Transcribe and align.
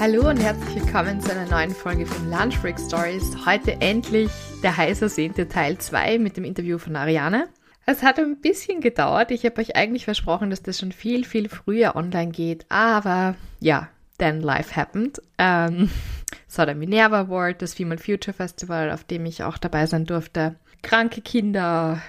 Hallo 0.00 0.28
und 0.28 0.36
herzlich 0.36 0.76
willkommen 0.76 1.20
zu 1.20 1.32
einer 1.32 1.50
neuen 1.50 1.72
Folge 1.72 2.06
von 2.06 2.30
Lunch 2.30 2.60
Break 2.62 2.78
Stories. 2.78 3.36
Heute 3.44 3.80
endlich 3.80 4.30
der 4.62 4.76
heiß 4.76 5.02
ersehnte 5.02 5.48
Teil 5.48 5.76
2 5.76 6.20
mit 6.20 6.36
dem 6.36 6.44
Interview 6.44 6.78
von 6.78 6.94
Ariane. 6.94 7.48
Es 7.84 8.04
hat 8.04 8.20
ein 8.20 8.40
bisschen 8.40 8.80
gedauert. 8.80 9.32
Ich 9.32 9.44
habe 9.44 9.60
euch 9.60 9.74
eigentlich 9.74 10.04
versprochen, 10.04 10.50
dass 10.50 10.62
das 10.62 10.78
schon 10.78 10.92
viel, 10.92 11.24
viel 11.24 11.48
früher 11.48 11.96
online 11.96 12.30
geht. 12.30 12.64
Aber 12.68 13.34
ja, 13.58 13.88
then 14.18 14.40
life 14.40 14.76
happened. 14.76 15.20
Ähm, 15.36 15.90
es 16.48 16.54
der 16.54 16.76
Minerva 16.76 17.22
Award, 17.22 17.60
das 17.60 17.74
Female 17.74 17.98
Future 17.98 18.34
Festival, 18.34 18.92
auf 18.92 19.02
dem 19.02 19.26
ich 19.26 19.42
auch 19.42 19.58
dabei 19.58 19.86
sein 19.86 20.04
durfte. 20.04 20.54
Kranke 20.82 21.22
Kinder, 21.22 22.00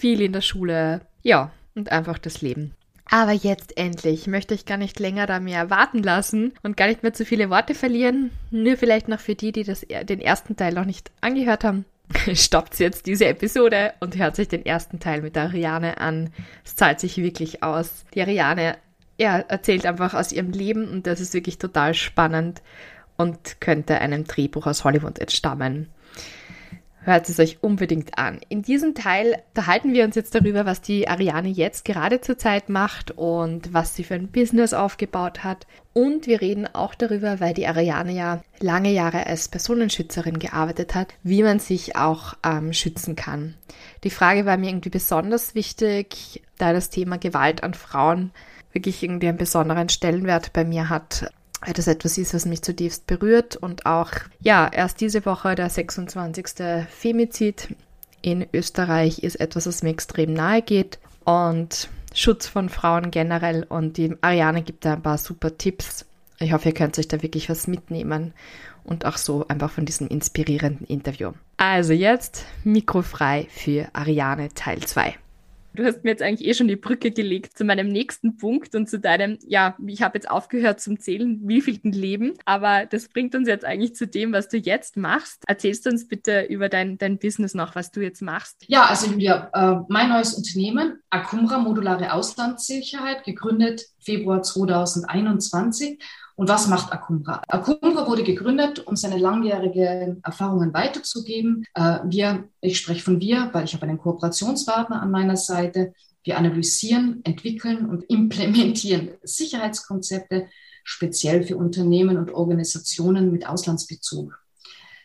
viel 0.00 0.22
in 0.22 0.32
der 0.32 0.40
Schule. 0.40 1.02
Ja, 1.22 1.52
und 1.76 1.92
einfach 1.92 2.18
das 2.18 2.42
Leben. 2.42 2.74
Aber 3.10 3.32
jetzt 3.32 3.76
endlich 3.78 4.26
möchte 4.26 4.54
ich 4.54 4.66
gar 4.66 4.76
nicht 4.76 5.00
länger 5.00 5.26
da 5.26 5.40
mehr 5.40 5.70
warten 5.70 6.02
lassen 6.02 6.52
und 6.62 6.76
gar 6.76 6.88
nicht 6.88 7.02
mehr 7.02 7.14
zu 7.14 7.24
viele 7.24 7.48
Worte 7.50 7.74
verlieren. 7.74 8.30
Nur 8.50 8.76
vielleicht 8.76 9.08
noch 9.08 9.20
für 9.20 9.34
die, 9.34 9.52
die 9.52 9.64
das, 9.64 9.80
den 9.80 10.20
ersten 10.20 10.56
Teil 10.56 10.74
noch 10.74 10.84
nicht 10.84 11.10
angehört 11.20 11.64
haben. 11.64 11.84
Stoppt 12.34 12.78
jetzt 12.78 13.06
diese 13.06 13.26
Episode 13.26 13.92
und 14.00 14.16
hört 14.16 14.36
sich 14.36 14.48
den 14.48 14.64
ersten 14.64 15.00
Teil 15.00 15.22
mit 15.22 15.36
der 15.36 15.44
Ariane 15.44 15.98
an. 15.98 16.30
Es 16.64 16.76
zahlt 16.76 17.00
sich 17.00 17.16
wirklich 17.18 17.62
aus. 17.62 18.04
Die 18.14 18.22
Ariane 18.22 18.76
ja, 19.18 19.38
erzählt 19.38 19.84
einfach 19.84 20.14
aus 20.14 20.32
ihrem 20.32 20.52
Leben 20.52 20.88
und 20.88 21.06
das 21.06 21.20
ist 21.20 21.34
wirklich 21.34 21.58
total 21.58 21.94
spannend 21.94 22.62
und 23.16 23.60
könnte 23.60 24.00
einem 24.00 24.24
Drehbuch 24.24 24.66
aus 24.66 24.84
Hollywood 24.84 25.18
entstammen. 25.18 25.88
Hört 27.02 27.28
es 27.28 27.38
euch 27.38 27.62
unbedingt 27.62 28.18
an. 28.18 28.40
In 28.48 28.62
diesem 28.62 28.94
Teil 28.94 29.42
unterhalten 29.48 29.94
wir 29.94 30.04
uns 30.04 30.14
jetzt 30.14 30.34
darüber, 30.34 30.66
was 30.66 30.80
die 30.80 31.08
Ariane 31.08 31.48
jetzt 31.48 31.84
gerade 31.84 32.20
zur 32.20 32.38
Zeit 32.38 32.68
macht 32.68 33.12
und 33.12 33.72
was 33.72 33.94
sie 33.94 34.04
für 34.04 34.14
ein 34.14 34.28
Business 34.28 34.74
aufgebaut 34.74 35.44
hat. 35.44 35.66
Und 35.94 36.26
wir 36.26 36.40
reden 36.40 36.66
auch 36.72 36.94
darüber, 36.94 37.40
weil 37.40 37.54
die 37.54 37.66
Ariane 37.66 38.12
ja 38.12 38.42
lange 38.60 38.92
Jahre 38.92 39.26
als 39.26 39.48
Personenschützerin 39.48 40.38
gearbeitet 40.38 40.94
hat, 40.94 41.14
wie 41.22 41.42
man 41.42 41.60
sich 41.60 41.96
auch 41.96 42.34
ähm, 42.44 42.72
schützen 42.72 43.16
kann. 43.16 43.54
Die 44.04 44.10
Frage 44.10 44.44
war 44.44 44.56
mir 44.56 44.68
irgendwie 44.68 44.90
besonders 44.90 45.54
wichtig, 45.54 46.42
da 46.58 46.72
das 46.72 46.90
Thema 46.90 47.16
Gewalt 47.16 47.62
an 47.62 47.74
Frauen 47.74 48.32
wirklich 48.72 49.02
irgendwie 49.02 49.28
einen 49.28 49.38
besonderen 49.38 49.88
Stellenwert 49.88 50.52
bei 50.52 50.64
mir 50.64 50.88
hat 50.88 51.32
das 51.74 51.86
etwas 51.86 52.18
ist, 52.18 52.34
was 52.34 52.46
mich 52.46 52.62
zutiefst 52.62 53.06
berührt 53.06 53.56
und 53.56 53.86
auch, 53.86 54.10
ja, 54.40 54.68
erst 54.72 55.00
diese 55.00 55.24
Woche 55.26 55.54
der 55.54 55.68
26. 55.68 56.46
Femizid 56.88 57.74
in 58.22 58.46
Österreich 58.52 59.22
ist 59.22 59.36
etwas, 59.36 59.66
was 59.66 59.82
mir 59.82 59.90
extrem 59.90 60.32
nahe 60.32 60.62
geht 60.62 60.98
und 61.24 61.88
Schutz 62.14 62.46
von 62.46 62.68
Frauen 62.68 63.10
generell 63.10 63.64
und 63.68 63.96
die 63.96 64.14
Ariane 64.20 64.62
gibt 64.62 64.84
da 64.84 64.94
ein 64.94 65.02
paar 65.02 65.18
super 65.18 65.56
Tipps. 65.56 66.06
Ich 66.38 66.52
hoffe, 66.52 66.68
ihr 66.68 66.74
könnt 66.74 66.98
euch 66.98 67.08
da 67.08 67.22
wirklich 67.22 67.50
was 67.50 67.66
mitnehmen 67.66 68.32
und 68.84 69.04
auch 69.04 69.16
so 69.16 69.46
einfach 69.48 69.70
von 69.70 69.84
diesem 69.84 70.08
inspirierenden 70.08 70.86
Interview. 70.86 71.32
Also 71.56 71.92
jetzt 71.92 72.44
mikrofrei 72.64 73.48
für 73.50 73.88
Ariane 73.92 74.48
Teil 74.54 74.80
2. 74.80 75.16
Du 75.74 75.84
hast 75.84 76.02
mir 76.02 76.10
jetzt 76.10 76.22
eigentlich 76.22 76.48
eh 76.48 76.54
schon 76.54 76.68
die 76.68 76.76
Brücke 76.76 77.10
gelegt 77.10 77.56
zu 77.56 77.64
meinem 77.64 77.88
nächsten 77.88 78.36
Punkt 78.36 78.74
und 78.74 78.88
zu 78.88 78.98
deinem, 78.98 79.38
ja, 79.46 79.76
ich 79.86 80.02
habe 80.02 80.18
jetzt 80.18 80.30
aufgehört 80.30 80.80
zum 80.80 80.98
Zählen, 80.98 81.40
wievielten 81.46 81.92
Leben, 81.92 82.34
aber 82.44 82.86
das 82.86 83.08
bringt 83.08 83.34
uns 83.34 83.46
jetzt 83.46 83.64
eigentlich 83.64 83.94
zu 83.94 84.06
dem, 84.06 84.32
was 84.32 84.48
du 84.48 84.56
jetzt 84.56 84.96
machst. 84.96 85.44
Erzählst 85.46 85.86
du 85.86 85.90
uns 85.90 86.08
bitte 86.08 86.42
über 86.42 86.68
dein, 86.68 86.98
dein 86.98 87.18
Business 87.18 87.54
noch, 87.54 87.74
was 87.74 87.90
du 87.92 88.00
jetzt 88.00 88.22
machst? 88.22 88.64
Ja, 88.66 88.86
also 88.86 89.10
Julia, 89.10 89.50
äh, 89.52 89.84
mein 89.88 90.08
neues 90.08 90.34
Unternehmen, 90.34 91.00
Acumra 91.10 91.58
Modulare 91.58 92.12
Auslandssicherheit, 92.12 93.24
gegründet 93.24 93.82
Februar 94.00 94.42
2021 94.42 95.98
und 96.38 96.48
was 96.48 96.68
macht 96.68 96.92
Akumbra? 96.92 97.42
Akumbra 97.48 98.06
wurde 98.06 98.22
gegründet, 98.22 98.86
um 98.86 98.94
seine 98.94 99.18
langjährige 99.18 100.18
Erfahrungen 100.22 100.72
weiterzugeben. 100.72 101.64
Äh, 101.74 101.98
wir, 102.04 102.48
ich 102.60 102.78
spreche 102.78 103.02
von 103.02 103.20
wir, 103.20 103.50
weil 103.52 103.64
ich 103.64 103.74
habe 103.74 103.82
einen 103.86 103.98
Kooperationspartner 103.98 105.02
an 105.02 105.10
meiner 105.10 105.36
Seite. 105.36 105.94
Wir 106.22 106.38
analysieren, 106.38 107.22
entwickeln 107.24 107.86
und 107.86 108.04
implementieren 108.04 109.10
Sicherheitskonzepte 109.24 110.46
speziell 110.84 111.42
für 111.42 111.56
Unternehmen 111.56 112.16
und 112.16 112.30
Organisationen 112.30 113.32
mit 113.32 113.48
Auslandsbezug. 113.48 114.38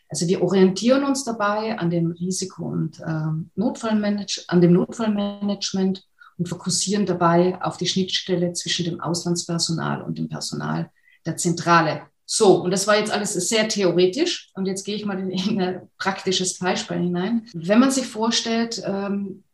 Also 0.08 0.28
wir 0.28 0.40
orientieren 0.40 1.02
uns 1.02 1.24
dabei 1.24 1.76
an 1.80 1.90
dem 1.90 2.12
Risiko- 2.12 2.68
und 2.68 3.00
äh, 3.00 3.26
Notfallmanage 3.56 4.44
an 4.46 4.60
dem 4.60 4.72
Notfallmanagement 4.72 6.06
und 6.38 6.48
fokussieren 6.48 7.06
dabei 7.06 7.60
auf 7.60 7.76
die 7.76 7.88
Schnittstelle 7.88 8.52
zwischen 8.52 8.84
dem 8.84 9.00
Auslandspersonal 9.00 10.00
und 10.00 10.16
dem 10.16 10.28
Personal 10.28 10.92
der 11.26 11.36
Zentrale. 11.36 12.02
So, 12.26 12.62
und 12.62 12.70
das 12.70 12.86
war 12.86 12.96
jetzt 12.96 13.12
alles 13.12 13.34
sehr 13.34 13.68
theoretisch. 13.68 14.50
Und 14.54 14.66
jetzt 14.66 14.84
gehe 14.84 14.96
ich 14.96 15.04
mal 15.04 15.18
in 15.18 15.60
ein 15.60 15.88
praktisches 15.98 16.58
Beispiel 16.58 16.98
hinein. 16.98 17.46
Wenn 17.52 17.80
man 17.80 17.90
sich 17.90 18.06
vorstellt, 18.06 18.82
ähm, 18.84 19.44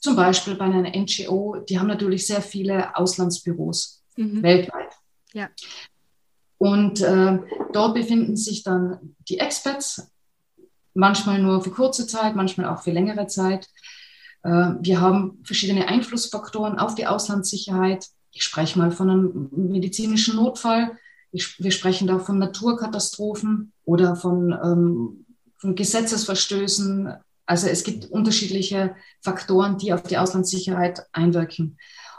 zum 0.00 0.16
Beispiel 0.16 0.54
bei 0.54 0.64
einer 0.64 0.88
NGO, 0.96 1.56
die 1.68 1.78
haben 1.78 1.88
natürlich 1.88 2.26
sehr 2.26 2.40
viele 2.40 2.96
Auslandsbüros 2.96 4.02
mhm. 4.16 4.42
weltweit. 4.42 4.92
Ja. 5.32 5.50
Und 6.58 7.02
äh, 7.02 7.38
dort 7.72 7.94
befinden 7.94 8.36
sich 8.36 8.62
dann 8.62 9.14
die 9.28 9.38
Experts, 9.38 10.10
manchmal 10.94 11.42
nur 11.42 11.62
für 11.62 11.70
kurze 11.70 12.06
Zeit, 12.06 12.34
manchmal 12.34 12.68
auch 12.68 12.82
für 12.82 12.92
längere 12.92 13.26
Zeit. 13.26 13.68
Äh, 14.42 14.74
wir 14.80 15.00
haben 15.00 15.40
verschiedene 15.44 15.88
Einflussfaktoren 15.88 16.78
auf 16.78 16.94
die 16.94 17.06
Auslandssicherheit. 17.06 18.06
Ich 18.32 18.42
spreche 18.42 18.78
mal 18.78 18.90
von 18.90 19.10
einem 19.10 19.48
medizinischen 19.52 20.36
Notfall 20.36 20.96
wir 21.32 21.70
sprechen 21.70 22.06
da 22.06 22.18
von 22.18 22.38
Naturkatastrophen 22.38 23.72
oder 23.84 24.16
von, 24.16 24.52
ähm, 24.52 25.26
von 25.58 25.74
Gesetzesverstößen. 25.74 27.12
Also 27.46 27.68
es 27.68 27.84
gibt 27.84 28.06
unterschiedliche 28.06 28.96
Faktoren, 29.20 29.78
die 29.78 29.92
auf 29.92 30.02
die 30.02 30.18
Auslandssicherheit 30.18 31.06
einwirken. 31.12 31.78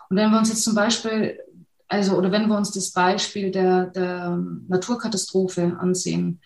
Und 0.09 0.17
wenn 0.17 0.31
wir 0.31 0.37
uns 0.37 0.49
jetzt 0.49 0.63
zum 0.63 0.75
Beispiel, 0.75 1.39
also 1.87 2.17
oder 2.17 2.31
wenn 2.31 2.47
wir 2.47 2.57
uns 2.57 2.71
das 2.71 2.91
Beispiel 2.91 3.51
der, 3.51 3.87
der 3.87 4.37
Naturkatastrophe 4.67 5.77
ansehen, 5.79 6.41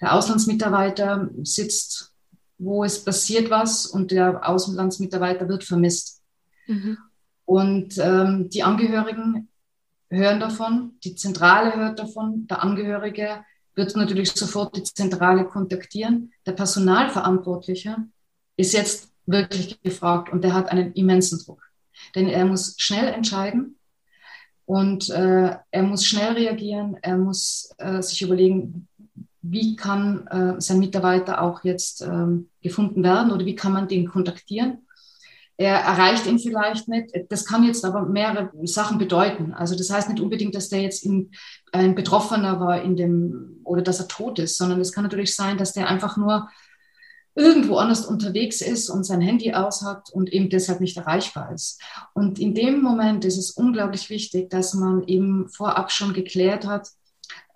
der 0.00 0.14
Auslandsmitarbeiter 0.14 1.30
sitzt, 1.42 2.12
wo 2.58 2.84
es 2.84 3.04
passiert 3.04 3.50
was 3.50 3.86
und 3.86 4.10
der 4.10 4.48
Auslandsmitarbeiter 4.48 5.48
wird 5.48 5.64
vermisst. 5.64 6.22
Mhm. 6.66 6.98
Und 7.44 7.98
ähm, 7.98 8.50
die 8.50 8.62
Angehörigen 8.62 9.48
hören 10.10 10.40
davon, 10.40 10.92
die 11.04 11.14
Zentrale 11.14 11.74
hört 11.76 11.98
davon, 11.98 12.46
der 12.46 12.62
Angehörige 12.62 13.44
wird 13.74 13.94
natürlich 13.96 14.32
sofort 14.32 14.76
die 14.76 14.82
Zentrale 14.82 15.44
kontaktieren. 15.44 16.32
Der 16.46 16.52
Personalverantwortliche 16.52 17.96
ist 18.56 18.72
jetzt 18.72 19.12
wirklich 19.26 19.80
gefragt 19.82 20.32
und 20.32 20.42
der 20.42 20.54
hat 20.54 20.70
einen 20.70 20.92
immensen 20.94 21.38
Druck. 21.38 21.62
Denn 22.14 22.28
er 22.28 22.44
muss 22.44 22.74
schnell 22.78 23.08
entscheiden 23.12 23.76
und 24.64 25.10
äh, 25.10 25.56
er 25.70 25.82
muss 25.82 26.04
schnell 26.04 26.32
reagieren, 26.32 26.96
er 27.02 27.16
muss 27.16 27.70
äh, 27.78 28.02
sich 28.02 28.22
überlegen, 28.22 28.88
wie 29.42 29.76
kann 29.76 30.26
äh, 30.26 30.60
sein 30.60 30.78
Mitarbeiter 30.78 31.42
auch 31.42 31.64
jetzt 31.64 32.02
ähm, 32.02 32.50
gefunden 32.60 33.02
werden 33.02 33.30
oder 33.30 33.44
wie 33.44 33.54
kann 33.54 33.72
man 33.72 33.88
den 33.88 34.08
kontaktieren 34.08 34.87
er 35.58 35.74
erreicht 35.74 36.26
ihn 36.26 36.38
vielleicht 36.38 36.86
nicht. 36.86 37.10
Das 37.30 37.44
kann 37.44 37.64
jetzt 37.64 37.84
aber 37.84 38.06
mehrere 38.06 38.50
Sachen 38.62 38.96
bedeuten. 38.96 39.52
Also 39.52 39.76
das 39.76 39.90
heißt 39.90 40.08
nicht 40.08 40.20
unbedingt, 40.20 40.54
dass 40.54 40.68
der 40.68 40.80
jetzt 40.82 41.04
in, 41.04 41.32
ein 41.72 41.96
Betroffener 41.96 42.60
war 42.60 42.80
in 42.80 42.94
dem 42.94 43.60
oder 43.64 43.82
dass 43.82 43.98
er 43.98 44.06
tot 44.06 44.38
ist, 44.38 44.56
sondern 44.56 44.80
es 44.80 44.92
kann 44.92 45.02
natürlich 45.02 45.34
sein, 45.34 45.58
dass 45.58 45.72
der 45.72 45.88
einfach 45.88 46.16
nur 46.16 46.48
irgendwo 47.34 47.76
anders 47.76 48.06
unterwegs 48.06 48.60
ist 48.60 48.88
und 48.88 49.02
sein 49.04 49.20
Handy 49.20 49.52
aus 49.52 49.82
hat 49.82 50.10
und 50.10 50.32
eben 50.32 50.48
deshalb 50.48 50.80
nicht 50.80 50.96
erreichbar 50.96 51.52
ist. 51.52 51.80
Und 52.14 52.38
in 52.38 52.54
dem 52.54 52.80
Moment 52.80 53.24
ist 53.24 53.36
es 53.36 53.50
unglaublich 53.50 54.10
wichtig, 54.10 54.50
dass 54.50 54.74
man 54.74 55.02
eben 55.08 55.48
vorab 55.48 55.90
schon 55.90 56.12
geklärt 56.12 56.66
hat, 56.66 56.88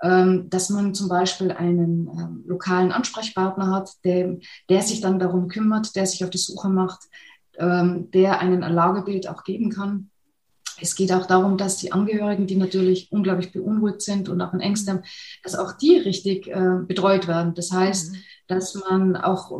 ähm, 0.03 0.51
dass 0.51 0.71
man 0.71 0.93
zum 0.95 1.09
Beispiel 1.09 1.53
einen 1.53 2.09
ähm, 2.09 2.45
lokalen 2.47 2.91
Ansprechpartner 2.91 3.71
hat, 3.71 3.91
der, 4.05 4.39
der 4.69 4.83
sich 4.83 5.01
dann 5.01 5.21
darum 5.21 5.47
kümmert, 5.47 5.95
der 5.95 6.07
sich 6.07 6.25
auf 6.25 6.31
die 6.31 6.39
Suche 6.39 6.69
macht, 6.69 7.09
ähm, 7.59 8.11
der 8.11 8.41
einen 8.41 8.61
Lagebild 8.61 9.29
auch 9.29 9.45
geben 9.45 9.71
kann. 9.71 10.11
Es 10.81 10.97
geht 10.97 11.13
auch 11.13 11.27
darum, 11.27 11.57
dass 11.57 11.77
die 11.77 11.93
Angehörigen, 11.93 12.47
die 12.47 12.57
natürlich 12.57 13.13
unglaublich 13.13 13.53
beunruhigt 13.53 14.03
sind 14.03 14.29
und 14.29 14.41
auch 14.41 14.53
in 14.53 14.61
Ängsten 14.61 14.95
haben, 14.95 15.05
dass 15.43 15.55
auch 15.55 15.73
die 15.73 15.99
richtig 15.99 16.49
äh, 16.49 16.79
betreut 16.87 17.29
werden. 17.29 17.55
Das 17.55 17.71
heißt, 17.71 18.13
mhm 18.13 18.19
dass 18.53 18.75
man 18.75 19.17
auch 19.17 19.59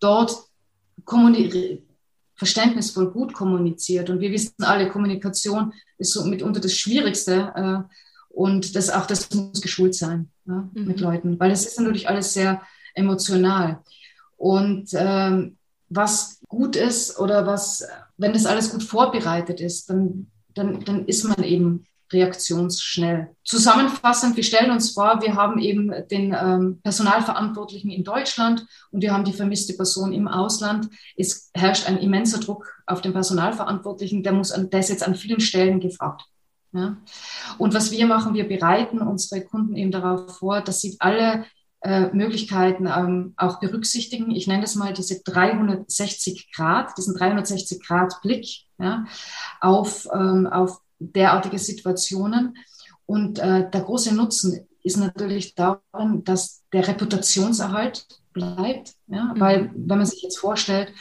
dort 0.00 0.36
verständnisvoll 2.34 3.10
gut 3.10 3.32
kommuniziert. 3.32 4.10
Und 4.10 4.20
wir 4.20 4.30
wissen 4.30 4.62
alle, 4.62 4.88
Kommunikation 4.88 5.72
ist 5.98 6.12
so 6.12 6.24
mitunter 6.24 6.60
das 6.60 6.74
Schwierigste. 6.74 7.52
Äh, 7.54 7.94
und 8.28 8.76
das 8.76 8.90
auch 8.90 9.06
das 9.06 9.32
muss 9.32 9.62
geschult 9.62 9.94
sein 9.94 10.30
ja, 10.46 10.68
mhm. 10.74 10.86
mit 10.86 11.00
Leuten, 11.00 11.40
weil 11.40 11.50
es 11.50 11.64
ist 11.64 11.80
natürlich 11.80 12.08
alles 12.08 12.34
sehr 12.34 12.60
emotional. 12.94 13.82
Und 14.36 14.90
ähm, 14.92 15.56
was 15.88 16.35
gut 16.48 16.76
ist 16.76 17.18
oder 17.18 17.46
was, 17.46 17.86
wenn 18.16 18.32
das 18.32 18.46
alles 18.46 18.70
gut 18.70 18.82
vorbereitet 18.82 19.60
ist, 19.60 19.90
dann, 19.90 20.30
dann, 20.54 20.84
dann 20.84 21.06
ist 21.06 21.24
man 21.24 21.42
eben 21.42 21.84
reaktionsschnell. 22.12 23.34
Zusammenfassend, 23.44 24.36
wir 24.36 24.44
stellen 24.44 24.70
uns 24.70 24.92
vor, 24.92 25.20
wir 25.22 25.34
haben 25.34 25.58
eben 25.58 25.92
den 26.08 26.36
ähm, 26.38 26.80
Personalverantwortlichen 26.82 27.90
in 27.90 28.04
Deutschland 28.04 28.64
und 28.92 29.02
wir 29.02 29.12
haben 29.12 29.24
die 29.24 29.32
vermisste 29.32 29.74
Person 29.74 30.12
im 30.12 30.28
Ausland. 30.28 30.88
Es 31.16 31.50
herrscht 31.54 31.88
ein 31.88 31.98
immenser 31.98 32.38
Druck 32.38 32.80
auf 32.86 33.00
den 33.00 33.12
Personalverantwortlichen, 33.12 34.22
der, 34.22 34.32
muss 34.32 34.52
an, 34.52 34.70
der 34.70 34.80
ist 34.80 34.90
jetzt 34.90 35.06
an 35.06 35.16
vielen 35.16 35.40
Stellen 35.40 35.80
gefragt. 35.80 36.22
Ja? 36.72 36.96
Und 37.58 37.74
was 37.74 37.90
wir 37.90 38.06
machen, 38.06 38.34
wir 38.34 38.46
bereiten 38.46 39.00
unsere 39.00 39.42
Kunden 39.42 39.76
eben 39.76 39.90
darauf 39.90 40.38
vor, 40.38 40.60
dass 40.60 40.80
sie 40.80 40.96
alle 41.00 41.44
äh, 41.86 42.12
Möglichkeiten 42.12 42.88
ähm, 42.88 43.34
auch 43.36 43.60
berücksichtigen. 43.60 44.32
Ich 44.32 44.48
nenne 44.48 44.62
das 44.62 44.74
mal 44.74 44.92
diese 44.92 45.22
360 45.22 46.50
Grad, 46.52 46.98
diesen 46.98 47.14
360 47.14 47.80
Grad 47.86 48.20
Blick 48.22 48.48
ja, 48.78 49.04
auf, 49.60 50.08
ähm, 50.12 50.48
auf 50.48 50.80
derartige 50.98 51.60
Situationen. 51.60 52.56
Und 53.06 53.38
äh, 53.38 53.70
der 53.70 53.82
große 53.82 54.12
Nutzen 54.16 54.66
ist 54.82 54.96
natürlich 54.96 55.54
darin, 55.54 56.24
dass 56.24 56.64
der 56.72 56.88
Reputationserhalt 56.88 58.04
bleibt. 58.32 58.94
Ja? 59.06 59.32
Mhm. 59.34 59.40
Weil, 59.40 59.70
wenn 59.76 59.98
man 59.98 60.06
sich 60.06 60.22
jetzt 60.22 60.38
vorstellt, 60.38 60.92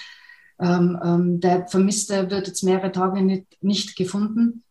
ähm, 0.60 1.00
ähm, 1.04 1.40
der 1.40 1.68
Vermisste 1.68 2.30
wird 2.30 2.46
jetzt 2.46 2.62
mehrere 2.64 2.92
Tage 2.92 3.24
nicht, 3.24 3.58
nicht 3.64 3.96
gefunden, 3.96 4.64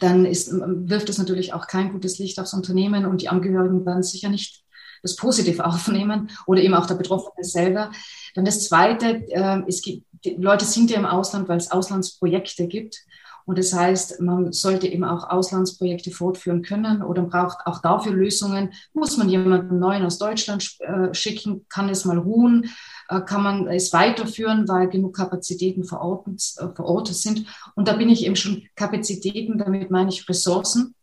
dann 0.00 0.26
ist, 0.26 0.52
wirft 0.52 1.08
es 1.08 1.16
natürlich 1.16 1.54
auch 1.54 1.66
kein 1.66 1.90
gutes 1.90 2.18
Licht 2.18 2.38
aufs 2.38 2.52
Unternehmen 2.52 3.06
und 3.06 3.22
die 3.22 3.30
Angehörigen 3.30 3.86
werden 3.86 4.02
sicher 4.02 4.28
nicht 4.28 4.67
das 5.02 5.16
positiv 5.16 5.60
aufnehmen 5.60 6.30
oder 6.46 6.62
eben 6.62 6.74
auch 6.74 6.86
der 6.86 6.94
Betroffene 6.94 7.44
selber. 7.44 7.90
Dann 8.34 8.44
das 8.44 8.66
Zweite, 8.68 9.24
äh, 9.28 9.62
es 9.66 9.82
gibt, 9.82 10.06
die 10.24 10.34
Leute 10.34 10.64
sind 10.64 10.90
ja 10.90 10.98
im 10.98 11.06
Ausland, 11.06 11.48
weil 11.48 11.58
es 11.58 11.70
Auslandsprojekte 11.70 12.66
gibt. 12.66 13.04
Und 13.48 13.56
das 13.56 13.72
heißt, 13.72 14.20
man 14.20 14.52
sollte 14.52 14.88
eben 14.88 15.04
auch 15.04 15.30
Auslandsprojekte 15.30 16.10
fortführen 16.10 16.60
können 16.60 17.02
oder 17.02 17.22
braucht 17.22 17.66
auch 17.66 17.80
dafür 17.80 18.12
Lösungen. 18.12 18.74
Muss 18.92 19.16
man 19.16 19.30
jemanden 19.30 19.78
neuen 19.78 20.04
aus 20.04 20.18
Deutschland 20.18 20.76
äh, 20.80 21.14
schicken? 21.14 21.64
Kann 21.70 21.88
es 21.88 22.04
mal 22.04 22.18
ruhen? 22.18 22.68
Äh, 23.08 23.22
kann 23.22 23.42
man 23.42 23.66
es 23.68 23.94
weiterführen, 23.94 24.68
weil 24.68 24.90
genug 24.90 25.16
Kapazitäten 25.16 25.84
vor 25.84 26.02
Ort, 26.02 26.26
äh, 26.58 26.68
vor 26.76 26.84
Ort 26.84 27.08
sind? 27.08 27.46
Und 27.74 27.88
da 27.88 27.94
bin 27.94 28.10
ich 28.10 28.26
eben 28.26 28.36
schon 28.36 28.64
Kapazitäten, 28.76 29.56
damit 29.56 29.90
meine 29.90 30.10
ich 30.10 30.28
Ressourcen. 30.28 30.94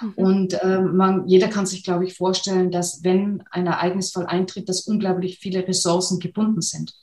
Mhm. 0.00 0.12
Und 0.14 0.54
äh, 0.62 0.80
man, 0.80 1.26
jeder 1.28 1.48
kann 1.48 1.66
sich, 1.66 1.84
glaube 1.84 2.04
ich, 2.04 2.16
vorstellen, 2.16 2.70
dass 2.70 3.04
wenn 3.04 3.42
ein 3.50 3.66
Ereignisfall 3.66 4.26
eintritt, 4.26 4.68
dass 4.68 4.86
unglaublich 4.86 5.38
viele 5.38 5.66
Ressourcen 5.66 6.18
gebunden 6.18 6.62
sind. 6.62 6.94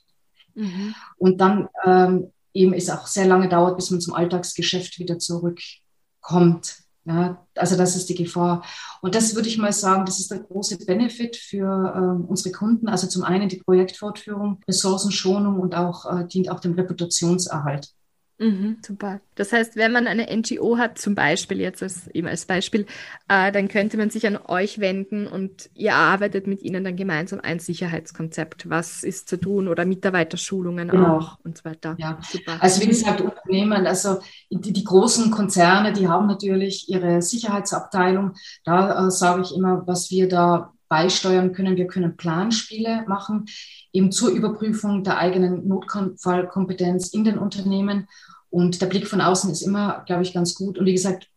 Mhm. 0.56 0.96
Und 1.18 1.42
dann 1.42 1.70
ähm, 1.86 2.32
eben 2.54 2.74
es 2.74 2.90
auch 2.90 3.08
sehr 3.08 3.28
lange 3.28 3.50
dauert, 3.50 3.78
bis 3.78 3.92
man 3.92 4.02
zum 4.02 4.14
Alltagsgeschäft 4.14 5.00
wieder 5.00 5.20
zurückkommt. 5.20 6.78
Ja, 7.06 7.48
also 7.56 7.78
das 7.78 7.96
ist 7.96 8.10
die 8.10 8.16
Gefahr. 8.16 8.66
Und 9.02 9.16
das 9.16 9.34
würde 9.34 9.48
ich 9.48 9.58
mal 9.58 9.72
sagen, 9.72 10.06
das 10.06 10.20
ist 10.20 10.30
der 10.30 10.40
große 10.40 10.78
Benefit 10.86 11.38
für 11.38 11.64
äh, 11.96 12.30
unsere 12.30 12.52
Kunden. 12.52 12.90
Also 12.90 13.08
zum 13.08 13.24
einen 13.24 13.48
die 13.48 13.62
Projektfortführung, 13.62 14.60
Ressourcenschonung 14.68 15.58
und 15.58 15.74
auch 15.74 16.06
äh, 16.06 16.28
dient 16.28 16.52
auch 16.52 16.60
dem 16.60 16.74
Reputationserhalt. 16.74 17.94
Mhm, 18.40 18.78
super. 18.86 19.20
Das 19.34 19.52
heißt, 19.52 19.76
wenn 19.76 19.92
man 19.92 20.06
eine 20.06 20.28
NGO 20.36 20.78
hat, 20.78 21.00
zum 21.00 21.16
Beispiel 21.16 21.60
jetzt 21.60 21.82
als, 21.82 22.08
eben 22.10 22.28
als 22.28 22.46
Beispiel, 22.46 22.86
äh, 23.28 23.52
dann 23.52 23.68
könnte 23.68 23.98
man 23.98 24.12
sich 24.12 24.28
an 24.28 24.38
euch 24.38 24.80
wenden 24.80 25.26
und 25.26 25.70
ihr 25.74 25.96
arbeitet 25.96 26.46
mit 26.46 26.62
ihnen 26.62 26.84
dann 26.84 26.96
gemeinsam 26.96 27.40
ein 27.42 27.60
Sicherheitskonzept. 27.60 28.70
Was 28.70 29.04
ist 29.04 29.28
zu 29.28 29.38
tun 29.38 29.68
oder 29.68 29.86
Mitarbeiterschulungen 29.86 30.90
genau. 30.90 31.18
auch 31.18 31.40
und 31.44 31.58
so 31.58 31.66
weiter. 31.66 31.96
Ja, 31.98 32.20
super. 32.22 32.58
Also 32.60 32.82
wie 32.82 32.88
gesagt, 32.88 33.22
Unternehmen, 33.22 33.88
also 33.88 34.20
die, 34.52 34.74
die 34.74 34.84
großen 34.84 35.32
Konzerne, 35.32 35.94
die 35.94 36.08
haben 36.08 36.28
natürlich 36.28 36.90
ihre 36.90 37.24
Sicherheitsabteilung. 37.24 38.34
Da 38.64 39.08
äh, 39.08 39.12
sage 39.12 39.42
ich 39.42 39.56
immer, 39.56 39.88
was 39.88 40.12
wir 40.12 40.28
da 40.28 40.74
beisteuern 40.90 41.54
können. 41.54 41.78
Wir 41.78 41.88
können 41.88 42.18
Planspiele 42.18 43.06
machen, 43.08 43.46
eben 43.94 44.12
zur 44.12 44.30
Überprüfung 44.30 45.04
der 45.04 45.18
eigenen 45.18 45.68
Notfallkompetenz 45.68 47.10
in 47.10 47.24
den 47.24 47.38
Unternehmen. 47.38 48.08
Und 48.50 48.82
der 48.82 48.88
Blick 48.88 49.08
von 49.08 49.22
außen 49.22 49.52
ist 49.52 49.62
immer, 49.62 50.04
glaube 50.06 50.24
ich, 50.24 50.34
ganz 50.34 50.56
gut. 50.56 50.78
Und 50.78 50.86
wie 50.86 50.94
gesagt, 50.94 51.30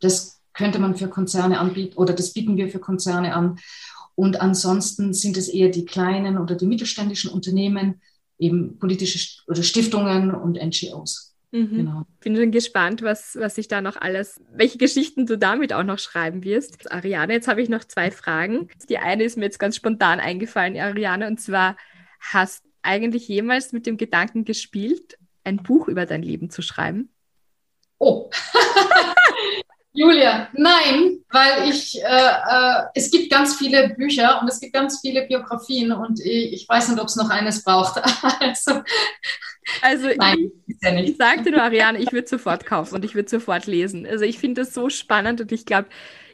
das 0.00 0.40
könnte 0.52 0.78
man 0.78 0.96
für 0.96 1.08
Konzerne 1.08 1.60
anbieten 1.60 1.96
oder 1.96 2.12
das 2.12 2.32
bieten 2.32 2.56
wir 2.56 2.68
für 2.68 2.80
Konzerne 2.80 3.34
an. 3.34 3.58
Und 4.16 4.40
ansonsten 4.40 5.14
sind 5.14 5.36
es 5.36 5.48
eher 5.48 5.68
die 5.68 5.84
kleinen 5.84 6.38
oder 6.38 6.56
die 6.56 6.66
mittelständischen 6.66 7.30
Unternehmen, 7.30 8.00
eben 8.38 8.78
politische 8.78 9.42
oder 9.46 9.62
Stiftungen 9.62 10.34
und 10.34 10.58
NGOs. 10.60 11.27
Mhm. 11.50 11.76
Genau. 11.76 12.06
Bin 12.20 12.36
schon 12.36 12.50
gespannt, 12.50 13.02
was, 13.02 13.36
was 13.38 13.54
sich 13.54 13.68
da 13.68 13.80
noch 13.80 13.96
alles, 13.96 14.40
welche 14.52 14.78
Geschichten 14.78 15.26
du 15.26 15.38
damit 15.38 15.72
auch 15.72 15.82
noch 15.82 15.98
schreiben 15.98 16.44
wirst. 16.44 16.92
Ariane, 16.92 17.32
jetzt 17.32 17.48
habe 17.48 17.62
ich 17.62 17.68
noch 17.68 17.84
zwei 17.84 18.10
Fragen. 18.10 18.68
Die 18.88 18.98
eine 18.98 19.24
ist 19.24 19.38
mir 19.38 19.44
jetzt 19.44 19.58
ganz 19.58 19.76
spontan 19.76 20.20
eingefallen, 20.20 20.76
Ariane, 20.76 21.26
und 21.26 21.40
zwar, 21.40 21.76
hast 22.20 22.64
eigentlich 22.82 23.28
jemals 23.28 23.72
mit 23.72 23.86
dem 23.86 23.96
Gedanken 23.96 24.44
gespielt, 24.44 25.18
ein 25.44 25.62
Buch 25.62 25.88
über 25.88 26.04
dein 26.04 26.22
Leben 26.22 26.50
zu 26.50 26.62
schreiben? 26.62 27.10
Oh. 27.98 28.30
Julia, 29.98 30.48
nein, 30.52 31.18
weil 31.28 31.68
ich, 31.68 32.00
äh, 32.00 32.06
äh, 32.06 32.84
es 32.94 33.10
gibt 33.10 33.32
ganz 33.32 33.56
viele 33.56 33.96
Bücher 33.96 34.40
und 34.40 34.46
es 34.46 34.60
gibt 34.60 34.72
ganz 34.72 35.00
viele 35.00 35.26
Biografien 35.26 35.90
und 35.90 36.20
ich, 36.20 36.52
ich 36.52 36.68
weiß 36.68 36.90
nicht, 36.90 37.00
ob 37.00 37.08
es 37.08 37.16
noch 37.16 37.30
eines 37.30 37.64
braucht. 37.64 38.00
also, 38.40 38.82
also 39.82 40.08
nein, 40.16 40.52
ich, 40.68 40.76
ja 40.80 40.94
ich 40.94 41.16
sagte 41.16 41.50
nur, 41.50 41.62
Ariane, 41.62 41.98
ich 41.98 42.12
würde 42.12 42.28
sofort 42.28 42.64
kaufen 42.64 42.94
und 42.94 43.04
ich 43.04 43.16
würde 43.16 43.28
sofort 43.28 43.66
lesen. 43.66 44.06
Also 44.06 44.24
ich 44.24 44.38
finde 44.38 44.60
das 44.60 44.72
so 44.72 44.88
spannend 44.88 45.40
und 45.40 45.50
ich 45.50 45.66
glaube, 45.66 45.88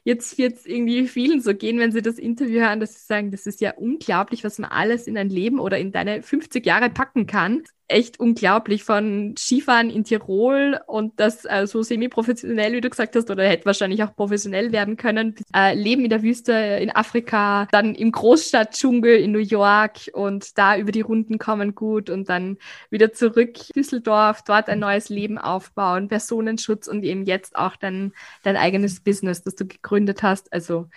jetzt 0.04 0.36
wird 0.36 0.56
es 0.56 0.66
irgendwie 0.66 1.08
vielen 1.08 1.40
so 1.40 1.54
gehen, 1.54 1.78
wenn 1.78 1.90
sie 1.90 2.02
das 2.02 2.18
Interview 2.18 2.60
hören, 2.60 2.80
dass 2.80 2.92
sie 2.92 3.06
sagen, 3.06 3.30
das 3.30 3.46
ist 3.46 3.62
ja 3.62 3.72
unglaublich, 3.72 4.44
was 4.44 4.58
man 4.58 4.70
alles 4.70 5.06
in 5.06 5.16
ein 5.16 5.30
Leben 5.30 5.58
oder 5.58 5.78
in 5.78 5.90
deine 5.90 6.22
50 6.22 6.66
Jahre 6.66 6.90
packen 6.90 7.26
kann 7.26 7.62
echt 7.88 8.18
unglaublich 8.18 8.82
von 8.82 9.34
Skifahren 9.36 9.90
in 9.90 10.04
Tirol 10.04 10.80
und 10.86 11.20
das 11.20 11.44
äh, 11.44 11.66
so 11.66 11.82
semi-professionell, 11.82 12.72
wie 12.72 12.80
du 12.80 12.88
gesagt 12.88 13.14
hast, 13.14 13.30
oder 13.30 13.44
hätte 13.44 13.66
wahrscheinlich 13.66 14.02
auch 14.02 14.14
professionell 14.16 14.72
werden 14.72 14.96
können. 14.96 15.34
Äh, 15.54 15.74
Leben 15.74 16.04
in 16.04 16.10
der 16.10 16.22
Wüste 16.22 16.52
in 16.52 16.90
Afrika, 16.90 17.68
dann 17.72 17.94
im 17.94 18.10
Großstadtdschungel 18.10 19.16
in 19.16 19.32
New 19.32 19.38
York 19.38 20.10
und 20.12 20.56
da 20.56 20.78
über 20.78 20.92
die 20.92 21.02
Runden 21.02 21.38
kommen 21.38 21.74
gut 21.74 22.08
und 22.08 22.28
dann 22.28 22.58
wieder 22.90 23.12
zurück 23.12 23.54
Düsseldorf, 23.74 24.42
dort 24.42 24.68
ein 24.68 24.78
neues 24.78 25.10
Leben 25.10 25.36
aufbauen, 25.36 26.08
Personenschutz 26.08 26.88
und 26.88 27.04
eben 27.04 27.24
jetzt 27.24 27.56
auch 27.56 27.76
dein, 27.76 28.12
dein 28.42 28.56
eigenes 28.56 29.00
Business, 29.00 29.42
das 29.42 29.56
du 29.56 29.66
gegründet 29.66 30.22
hast. 30.22 30.52
Also 30.52 30.88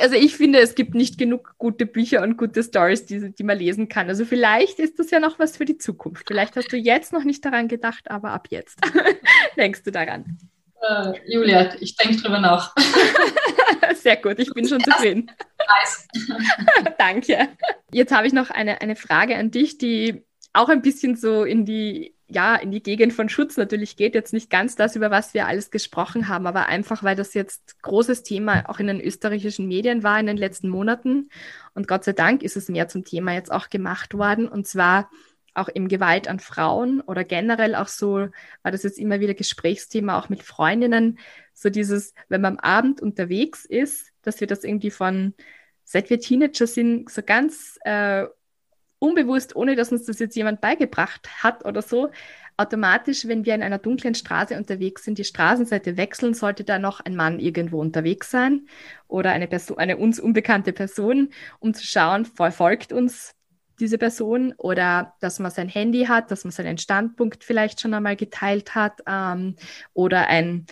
also 0.00 0.16
ich 0.16 0.36
finde, 0.36 0.60
es 0.60 0.74
gibt 0.74 0.94
nicht 0.94 1.18
genug 1.18 1.54
gute 1.58 1.86
Bücher 1.86 2.22
und 2.22 2.36
gute 2.36 2.62
Stories, 2.62 3.06
die, 3.06 3.34
die 3.34 3.42
man 3.42 3.58
lesen 3.58 3.88
kann. 3.88 4.08
Also 4.08 4.24
vielleicht 4.24 4.78
ist 4.78 4.98
das 4.98 5.10
ja 5.10 5.20
noch 5.20 5.38
was 5.38 5.56
für 5.56 5.64
die 5.64 5.78
Zukunft. 5.78 6.26
Vielleicht 6.26 6.56
hast 6.56 6.72
du 6.72 6.76
jetzt 6.76 7.12
noch 7.12 7.24
nicht 7.24 7.44
daran 7.44 7.68
gedacht, 7.68 8.10
aber 8.10 8.30
ab 8.30 8.48
jetzt 8.50 8.80
denkst 9.56 9.82
du 9.82 9.92
daran. 9.92 10.38
Uh, 10.82 11.14
Julia, 11.26 11.74
ich 11.80 11.96
denke 11.96 12.16
drüber 12.16 12.40
nach. 12.40 12.74
Sehr 13.94 14.16
gut, 14.16 14.38
ich 14.38 14.52
bin 14.52 14.68
schon 14.68 14.80
zufrieden. 14.82 15.30
Danke. 16.98 17.48
Jetzt 17.90 18.12
habe 18.12 18.26
ich 18.26 18.32
noch 18.32 18.50
eine, 18.50 18.80
eine 18.82 18.96
Frage 18.96 19.36
an 19.36 19.50
dich, 19.50 19.78
die 19.78 20.24
auch 20.52 20.68
ein 20.68 20.82
bisschen 20.82 21.16
so 21.16 21.44
in 21.44 21.64
die 21.64 22.13
ja, 22.28 22.56
in 22.56 22.70
die 22.70 22.82
Gegend 22.82 23.12
von 23.12 23.28
Schutz 23.28 23.56
natürlich 23.56 23.96
geht. 23.96 24.14
Jetzt 24.14 24.32
nicht 24.32 24.48
ganz 24.50 24.76
das, 24.76 24.96
über 24.96 25.10
was 25.10 25.34
wir 25.34 25.46
alles 25.46 25.70
gesprochen 25.70 26.28
haben, 26.28 26.46
aber 26.46 26.66
einfach, 26.66 27.02
weil 27.02 27.16
das 27.16 27.34
jetzt 27.34 27.80
großes 27.82 28.22
Thema 28.22 28.64
auch 28.68 28.80
in 28.80 28.86
den 28.86 29.00
österreichischen 29.00 29.68
Medien 29.68 30.02
war 30.02 30.18
in 30.18 30.26
den 30.26 30.38
letzten 30.38 30.68
Monaten. 30.68 31.28
Und 31.74 31.86
Gott 31.86 32.04
sei 32.04 32.12
Dank 32.12 32.42
ist 32.42 32.56
es 32.56 32.68
mehr 32.68 32.88
zum 32.88 33.04
Thema 33.04 33.34
jetzt 33.34 33.52
auch 33.52 33.68
gemacht 33.68 34.14
worden. 34.14 34.48
Und 34.48 34.66
zwar 34.66 35.10
auch 35.54 35.68
im 35.68 35.86
Gewalt 35.88 36.26
an 36.26 36.40
Frauen 36.40 37.00
oder 37.02 37.24
generell 37.24 37.74
auch 37.74 37.88
so, 37.88 38.28
war 38.62 38.72
das 38.72 38.82
jetzt 38.82 38.98
immer 38.98 39.20
wieder 39.20 39.34
Gesprächsthema 39.34 40.18
auch 40.18 40.28
mit 40.28 40.42
Freundinnen. 40.42 41.18
So 41.52 41.70
dieses, 41.70 42.14
wenn 42.28 42.40
man 42.40 42.54
am 42.54 42.60
Abend 42.60 43.00
unterwegs 43.00 43.64
ist, 43.64 44.12
dass 44.22 44.40
wir 44.40 44.46
das 44.46 44.64
irgendwie 44.64 44.90
von, 44.90 45.34
seit 45.84 46.10
wir 46.10 46.18
Teenager 46.18 46.66
sind, 46.66 47.10
so 47.10 47.22
ganz 47.22 47.78
äh, 47.84 48.24
unbewusst, 49.04 49.54
ohne 49.56 49.76
dass 49.76 49.92
uns 49.92 50.04
das 50.04 50.18
jetzt 50.18 50.36
jemand 50.36 50.60
beigebracht 50.60 51.28
hat 51.42 51.64
oder 51.64 51.82
so, 51.82 52.10
automatisch, 52.56 53.26
wenn 53.26 53.44
wir 53.44 53.54
in 53.54 53.62
einer 53.62 53.78
dunklen 53.78 54.14
Straße 54.14 54.56
unterwegs 54.56 55.04
sind, 55.04 55.18
die 55.18 55.24
Straßenseite 55.24 55.96
wechseln, 55.96 56.34
sollte 56.34 56.64
da 56.64 56.78
noch 56.78 57.00
ein 57.00 57.16
Mann 57.16 57.40
irgendwo 57.40 57.80
unterwegs 57.80 58.30
sein 58.30 58.66
oder 59.08 59.32
eine 59.32 59.48
Person, 59.48 59.78
eine 59.78 59.96
uns 59.96 60.20
unbekannte 60.20 60.72
Person, 60.72 61.30
um 61.58 61.74
zu 61.74 61.84
schauen, 61.84 62.24
verfolgt 62.24 62.92
uns 62.92 63.34
diese 63.80 63.98
Person 63.98 64.54
oder 64.56 65.14
dass 65.20 65.40
man 65.40 65.50
sein 65.50 65.68
Handy 65.68 66.04
hat, 66.04 66.30
dass 66.30 66.44
man 66.44 66.52
seinen 66.52 66.78
Standpunkt 66.78 67.42
vielleicht 67.42 67.80
schon 67.80 67.92
einmal 67.92 68.14
geteilt 68.14 68.74
hat 68.74 69.00
ähm, 69.06 69.56
oder 69.94 70.28
ein 70.28 70.66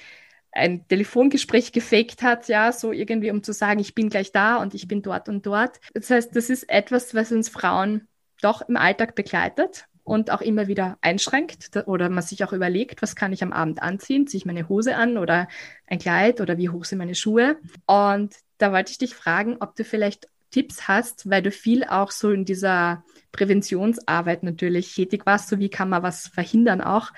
ein 0.55 0.87
Telefongespräch 0.87 1.73
gefaked 1.73 2.23
hat, 2.23 2.49
ja, 2.49 2.73
so 2.73 2.93
irgendwie, 2.93 3.31
um 3.31 3.43
zu 3.43 3.55
sagen, 3.55 3.81
ich 3.81 3.95
bin 3.95 4.11
gleich 4.11 4.33
da 4.33 4.57
und 4.57 4.75
ich 4.75 4.87
bin 4.87 5.01
dort 5.01 5.31
und 5.31 5.47
dort. 5.47 5.81
Das 5.95 6.11
heißt, 6.11 6.37
das 6.37 6.51
ist 6.51 6.69
etwas, 6.69 7.15
was 7.15 7.33
uns 7.33 7.49
Frauen 7.49 8.07
doch 8.43 8.63
im 8.69 8.77
Alltag 8.77 9.15
begleitet 9.15 9.87
und 10.05 10.31
auch 10.31 10.41
immer 10.41 10.67
wieder 10.67 10.99
einschränkt 11.01 11.71
oder 11.87 12.09
man 12.09 12.23
sich 12.23 12.45
auch 12.45 12.53
überlegt, 12.53 13.03
was 13.03 13.17
kann 13.17 13.33
ich 13.33 13.43
am 13.43 13.53
Abend 13.53 13.83
anziehen? 13.83 14.27
Ziehe 14.27 14.39
ich 14.39 14.47
meine 14.47 14.69
Hose 14.69 14.97
an 14.97 15.17
oder 15.17 15.49
ein 15.87 15.99
Kleid 15.99 16.41
oder 16.41 16.59
wie 16.59 16.69
hoch 16.69 16.85
sind 16.85 16.99
meine 16.99 17.15
Schuhe? 17.15 17.57
Und 17.87 18.35
da 18.59 18.73
wollte 18.73 18.93
ich 18.93 18.99
dich 18.99 19.15
fragen, 19.15 19.57
ob 19.61 19.77
du 19.77 19.85
vielleicht 19.85 20.29
Tipps 20.51 20.87
hast, 20.87 21.31
weil 21.31 21.43
du 21.43 21.51
viel 21.51 21.85
auch 21.85 22.11
so 22.11 22.31
in 22.31 22.45
dieser 22.45 23.05
Präventionsarbeit 23.33 24.43
natürlich 24.43 24.95
tätig 24.95 25.25
warst, 25.25 25.49
so 25.49 25.59
wie 25.59 25.71
kann 25.71 25.89
man 25.89 26.03
was 26.03 26.29
verhindern 26.29 26.81
auch. 26.81 27.11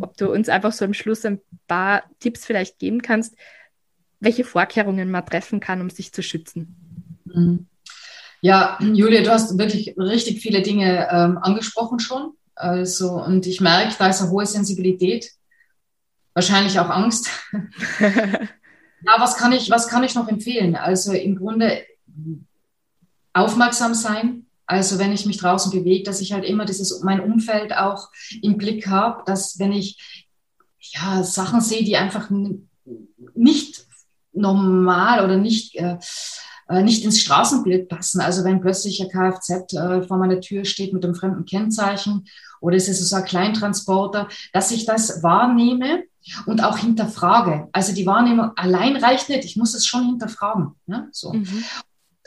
Ob 0.00 0.16
du 0.16 0.30
uns 0.30 0.48
einfach 0.48 0.72
so 0.72 0.84
am 0.84 0.94
Schluss 0.94 1.24
ein 1.24 1.40
paar 1.68 2.04
Tipps 2.18 2.44
vielleicht 2.44 2.78
geben 2.78 3.02
kannst, 3.02 3.36
welche 4.20 4.44
Vorkehrungen 4.44 5.10
man 5.10 5.24
treffen 5.24 5.60
kann, 5.60 5.80
um 5.80 5.90
sich 5.90 6.12
zu 6.12 6.22
schützen. 6.22 7.20
Mhm. 7.24 7.66
Ja, 8.46 8.78
Julia, 8.80 9.22
du 9.22 9.32
hast 9.32 9.58
wirklich 9.58 9.96
richtig 9.98 10.40
viele 10.40 10.62
Dinge 10.62 11.08
ähm, 11.10 11.36
angesprochen 11.38 11.98
schon. 11.98 12.34
Also, 12.54 13.20
und 13.20 13.44
ich 13.44 13.60
merke, 13.60 13.96
da 13.98 14.06
ist 14.06 14.22
eine 14.22 14.30
hohe 14.30 14.46
Sensibilität, 14.46 15.32
wahrscheinlich 16.32 16.78
auch 16.78 16.88
Angst. 16.88 17.28
ja, 17.98 19.16
was 19.18 19.36
kann 19.36 19.50
ich, 19.50 19.68
was 19.68 19.88
kann 19.88 20.04
ich 20.04 20.14
noch 20.14 20.28
empfehlen? 20.28 20.76
Also 20.76 21.12
im 21.12 21.34
Grunde 21.34 21.82
aufmerksam 23.32 23.94
sein. 23.94 24.46
Also 24.64 25.00
wenn 25.00 25.10
ich 25.10 25.26
mich 25.26 25.38
draußen 25.38 25.72
bewege, 25.72 26.04
dass 26.04 26.20
ich 26.20 26.32
halt 26.32 26.44
immer 26.44 26.66
dieses 26.66 27.02
mein 27.02 27.18
Umfeld 27.18 27.76
auch 27.76 28.10
im 28.42 28.58
Blick 28.58 28.86
habe, 28.86 29.24
dass 29.26 29.58
wenn 29.58 29.72
ich 29.72 30.28
ja 30.78 31.24
Sachen 31.24 31.60
sehe, 31.60 31.82
die 31.82 31.96
einfach 31.96 32.30
nicht 33.34 33.86
normal 34.32 35.24
oder 35.24 35.36
nicht 35.36 35.74
äh, 35.74 35.98
äh, 36.68 36.82
nicht 36.82 37.04
ins 37.04 37.20
Straßenbild 37.20 37.88
passen. 37.88 38.20
Also 38.20 38.44
wenn 38.44 38.60
plötzlich 38.60 39.00
ein 39.00 39.08
Kfz 39.08 39.74
äh, 39.74 40.02
vor 40.02 40.18
meiner 40.18 40.40
Tür 40.40 40.64
steht 40.64 40.92
mit 40.92 41.04
einem 41.04 41.14
fremden 41.14 41.44
Kennzeichen 41.44 42.26
oder 42.60 42.76
es 42.76 42.88
ist 42.88 43.06
so 43.06 43.16
ein 43.16 43.24
Kleintransporter, 43.24 44.28
dass 44.52 44.70
ich 44.70 44.86
das 44.86 45.22
wahrnehme 45.22 46.04
und 46.46 46.62
auch 46.62 46.78
hinterfrage. 46.78 47.68
Also 47.72 47.94
die 47.94 48.06
Wahrnehmung 48.06 48.50
allein 48.56 48.96
reicht 48.96 49.28
nicht, 49.28 49.44
ich 49.44 49.56
muss 49.56 49.74
es 49.74 49.86
schon 49.86 50.06
hinterfragen. 50.06 50.72
Ne? 50.86 51.08
So. 51.12 51.32
Mhm. 51.32 51.64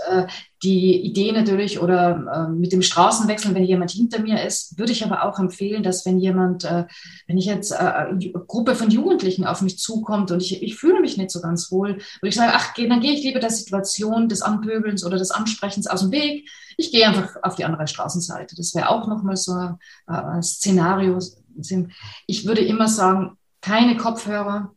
Äh, 0.07 0.27
die 0.61 1.01
Idee 1.05 1.31
natürlich 1.31 1.79
oder 1.79 2.47
äh, 2.49 2.51
mit 2.51 2.73
dem 2.73 2.81
Straßenwechseln, 2.81 3.55
wenn 3.55 3.63
jemand 3.63 3.91
hinter 3.91 4.19
mir 4.19 4.43
ist, 4.43 4.77
würde 4.77 4.91
ich 4.91 5.05
aber 5.05 5.23
auch 5.23 5.39
empfehlen, 5.39 5.83
dass 5.83 6.05
wenn 6.05 6.19
jemand, 6.19 6.65
äh, 6.65 6.85
wenn 7.27 7.37
ich 7.37 7.45
jetzt 7.45 7.71
eine 7.71 8.17
Gruppe 8.45 8.75
von 8.75 8.89
Jugendlichen 8.89 9.45
auf 9.45 9.61
mich 9.61 9.79
zukommt 9.79 10.31
und 10.31 10.41
ich, 10.41 10.61
ich 10.61 10.75
fühle 10.75 10.99
mich 10.99 11.17
nicht 11.17 11.31
so 11.31 11.39
ganz 11.39 11.71
wohl, 11.71 11.91
würde 11.91 12.27
ich 12.27 12.35
sagen, 12.35 12.51
ach, 12.53 12.73
dann 12.75 12.99
gehe 12.99 13.13
ich 13.13 13.23
lieber 13.23 13.39
der 13.39 13.51
Situation 13.51 14.27
des 14.27 14.41
Anpöbelns 14.41 15.05
oder 15.05 15.17
des 15.17 15.31
Ansprechens 15.31 15.87
aus 15.87 16.01
dem 16.01 16.11
Weg. 16.11 16.49
Ich 16.75 16.91
gehe 16.91 17.07
einfach 17.07 17.37
auf 17.41 17.55
die 17.55 17.63
andere 17.63 17.87
Straßenseite. 17.87 18.55
Das 18.57 18.75
wäre 18.75 18.89
auch 18.89 19.07
nochmal 19.07 19.37
so 19.37 19.53
ein 20.07 20.43
Szenario. 20.43 21.19
Ich 22.27 22.45
würde 22.45 22.61
immer 22.61 22.87
sagen, 22.87 23.37
keine 23.61 23.95
Kopfhörer, 23.97 24.73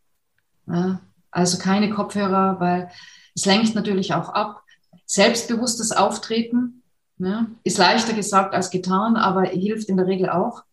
also 1.31 1.59
keine 1.59 1.91
Kopfhörer, 1.91 2.61
weil 2.61 2.91
es 3.35 3.47
lenkt 3.47 3.75
natürlich 3.75 4.15
auch 4.15 4.29
ab 4.29 4.62
selbstbewusstes 5.13 5.93
Auftreten 5.93 6.83
ne, 7.19 7.51
ist 7.65 7.77
leichter 7.77 8.15
gesagt 8.15 8.55
als 8.55 8.71
getan, 8.71 9.17
aber 9.17 9.43
hilft 9.43 9.91
in 9.91 9.99
der 9.99 10.07
Regel 10.07 10.31
auch. 10.31 10.65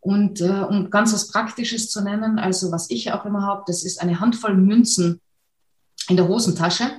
Und 0.00 0.42
äh, 0.42 0.64
um 0.68 0.90
ganz 0.90 1.14
was 1.14 1.28
Praktisches 1.28 1.90
zu 1.90 2.02
nennen, 2.02 2.38
also 2.38 2.72
was 2.72 2.90
ich 2.90 3.12
auch 3.12 3.24
immer 3.24 3.42
habe, 3.42 3.64
das 3.66 3.82
ist 3.82 4.02
eine 4.02 4.20
Handvoll 4.20 4.54
Münzen 4.54 5.22
in 6.10 6.16
der 6.16 6.28
Hosentasche. 6.28 6.90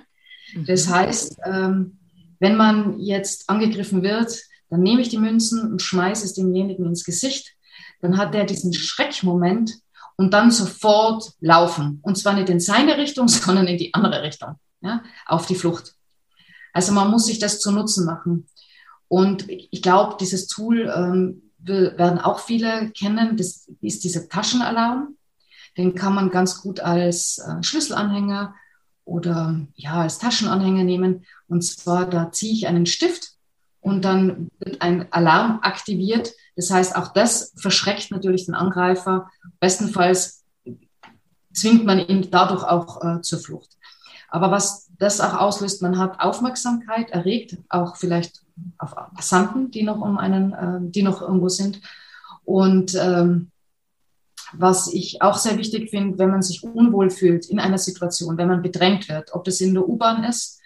Mhm. 0.56 0.66
Das 0.66 0.88
heißt, 0.90 1.38
ähm, 1.46 2.00
wenn 2.40 2.56
man 2.56 3.00
jetzt 3.00 3.48
angegriffen 3.48 4.02
wird, 4.02 4.36
dann 4.72 4.82
nehme 4.82 5.02
ich 5.02 5.10
die 5.10 5.20
Münzen 5.20 5.72
und 5.72 5.84
schmeiße 5.84 6.26
es 6.26 6.34
demjenigen 6.34 6.88
ins 6.88 7.04
Gesicht. 7.04 7.56
Dann 8.02 8.18
hat 8.18 8.34
er 8.34 8.46
diesen 8.46 8.74
Schreckmoment 8.74 9.72
und 10.16 10.34
dann 10.34 10.50
sofort 10.50 11.34
laufen. 11.42 12.00
Und 12.02 12.18
zwar 12.18 12.34
nicht 12.34 12.50
in 12.50 12.60
seine 12.60 12.98
Richtung, 12.98 13.28
sondern 13.28 13.68
in 13.68 13.78
die 13.78 13.94
andere 13.94 14.24
Richtung, 14.24 14.56
ja, 14.82 15.04
auf 15.28 15.46
die 15.46 15.56
Flucht. 15.56 15.94
Also 16.74 16.94
man 16.94 17.10
muss 17.12 17.26
sich 17.26 17.40
das 17.40 17.60
zu 17.60 17.72
Nutzen 17.72 18.06
machen. 18.06 18.48
Und 19.08 19.50
ich 19.50 19.82
glaube, 19.82 20.16
dieses 20.20 20.48
Tool 20.48 20.92
ähm, 20.96 21.52
werden 21.60 22.20
auch 22.20 22.40
viele 22.40 22.92
kennen. 22.92 23.38
Das 23.38 23.70
ist 23.82 24.04
dieser 24.04 24.30
Taschenalarm. 24.30 25.18
Den 25.78 25.96
kann 25.96 26.16
man 26.16 26.30
ganz 26.30 26.62
gut 26.62 26.80
als 26.80 27.38
äh, 27.40 27.62
Schlüsselanhänger 27.64 28.56
oder 29.06 29.60
ja 29.76 30.02
als 30.02 30.20
Taschenanhänger 30.20 30.84
nehmen. 30.84 31.26
Und 31.48 31.64
zwar 31.64 32.10
da 32.10 32.32
ziehe 32.32 32.54
ich 32.54 32.68
einen 32.68 32.86
Stift 32.86 33.34
und 33.80 34.06
dann 34.06 34.50
wird 34.60 34.82
ein 34.82 35.12
Alarm 35.12 35.60
aktiviert. 35.62 36.34
Das 36.56 36.72
heißt, 36.72 36.96
auch 36.96 37.14
das 37.14 37.54
verschreckt 37.58 38.12
natürlich 38.12 38.46
den 38.46 38.56
Angreifer. 38.56 39.30
Bestenfalls 39.60 40.44
zwingt 41.54 41.86
man 41.86 42.00
ihn 42.00 42.30
dadurch 42.32 42.64
auch 42.64 43.04
äh, 43.04 43.22
zur 43.22 43.40
Flucht. 43.40 43.78
Aber 44.30 44.52
was 44.52 44.91
das 45.02 45.20
auch 45.20 45.34
auslöst, 45.34 45.82
man 45.82 45.98
hat 45.98 46.20
Aufmerksamkeit 46.20 47.10
erregt, 47.10 47.58
auch 47.70 47.96
vielleicht 47.96 48.44
auf 48.78 48.94
Passanten, 49.16 49.72
die 49.72 49.82
noch 49.82 50.00
um 50.00 50.20
einen, 50.20 50.54
äh, 50.54 50.92
die 50.92 51.02
noch 51.02 51.22
irgendwo 51.22 51.50
sind. 51.50 51.82
Und 52.46 52.96
ähm, 52.96 53.50
was 54.54 54.94
ich 54.94 55.22
auch 55.22 55.38
sehr 55.38 55.58
wichtig 55.58 55.90
finde, 55.90 56.20
wenn 56.20 56.30
man 56.30 56.44
sich 56.44 56.64
unwohl 56.64 57.10
fühlt 57.10 57.48
in 57.48 57.60
einer 57.60 57.80
Situation, 57.80 58.38
wenn 58.38 58.48
man 58.48 58.62
bedrängt 58.62 59.10
wird, 59.10 59.34
ob 59.34 59.44
das 59.44 59.60
in 59.60 59.74
der 59.74 59.88
U-Bahn 59.88 60.24
ist, 60.24 60.60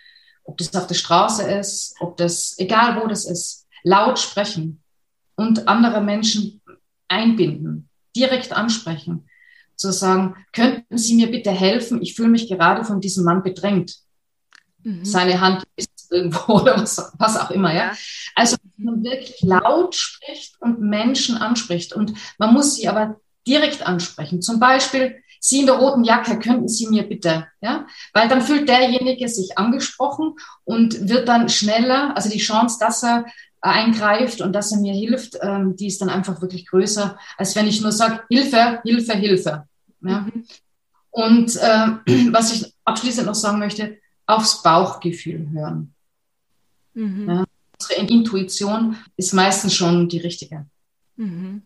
ob 0.44 0.58
das 0.58 0.76
auf 0.76 0.88
der 0.88 0.96
Straße 0.96 1.50
ist, 1.50 1.96
ob 2.02 2.18
das, 2.18 2.56
egal 2.58 3.02
wo 3.02 3.08
das 3.08 3.26
ist, 3.26 3.66
laut 3.84 4.20
sprechen 4.20 4.84
und 5.36 5.68
andere 5.68 6.02
Menschen 6.02 6.62
einbinden, 7.08 7.90
direkt 8.16 8.52
ansprechen 8.52 9.30
zu 9.78 9.92
sagen, 9.92 10.36
könnten 10.52 10.98
Sie 10.98 11.16
mir 11.16 11.30
bitte 11.30 11.52
helfen? 11.52 12.02
Ich 12.02 12.16
fühle 12.16 12.30
mich 12.30 12.48
gerade 12.48 12.84
von 12.84 13.00
diesem 13.00 13.24
Mann 13.24 13.44
bedrängt. 13.44 14.05
Mhm. 14.86 15.04
Seine 15.04 15.42
Hand 15.42 15.64
ist 15.76 15.90
irgendwo 16.12 16.54
oder 16.62 16.80
was, 16.80 17.12
was 17.18 17.38
auch 17.38 17.52
immer, 17.52 17.74
ja. 17.74 17.92
Also 18.36 18.56
man 18.78 19.04
wirklich 19.04 19.42
laut 19.42 19.96
spricht 19.96 20.62
und 20.62 20.80
Menschen 20.80 21.38
anspricht. 21.38 21.94
Und 21.94 22.14
man 22.38 22.54
muss 22.54 22.76
sie 22.76 22.88
aber 22.88 23.20
direkt 23.48 23.86
ansprechen. 23.86 24.42
Zum 24.42 24.60
Beispiel, 24.60 25.22
Sie 25.40 25.60
in 25.60 25.68
der 25.68 25.76
roten 25.76 26.04
Jacke, 26.04 26.40
könnten 26.40 26.68
Sie 26.68 26.88
mir 26.88 27.04
bitte, 27.04 27.48
ja? 27.62 27.86
Weil 28.14 28.28
dann 28.28 28.42
fühlt 28.42 28.68
derjenige 28.68 29.30
sich 29.30 29.58
angesprochen 29.58 30.36
und 30.64 31.08
wird 31.08 31.28
dann 31.28 31.50
schneller, 31.50 32.16
also 32.16 32.30
die 32.30 32.40
Chance, 32.40 32.78
dass 32.80 33.04
er 33.04 33.26
eingreift 33.62 34.42
und 34.42 34.54
dass 34.54 34.72
er 34.72 34.80
mir 34.80 34.94
hilft, 34.94 35.38
ähm, 35.42 35.76
die 35.76 35.88
ist 35.88 36.02
dann 36.02 36.10
einfach 36.10 36.42
wirklich 36.42 36.68
größer, 36.68 37.18
als 37.38 37.56
wenn 37.56 37.68
ich 37.68 37.82
nur 37.82 37.92
sage, 37.92 38.22
Hilfe, 38.30 38.80
Hilfe, 38.84 39.14
Hilfe. 39.14 39.68
Ja? 40.02 40.22
Mhm. 40.22 40.46
Und 41.12 41.56
äh, 41.58 41.88
was 42.32 42.54
ich 42.54 42.74
abschließend 42.84 43.28
noch 43.28 43.36
sagen 43.36 43.60
möchte, 43.60 43.98
aufs 44.26 44.64
Bauchgefühl 44.64 45.50
hören. 45.52 45.94
Mhm. 46.94 47.30
Ja? 47.30 47.46
Unsere 47.80 48.08
Intuition 48.08 48.98
ist 49.18 49.34
meistens 49.34 49.76
schon 49.76 50.08
die 50.08 50.20
richtige. 50.20 50.66
Mhm. 51.18 51.64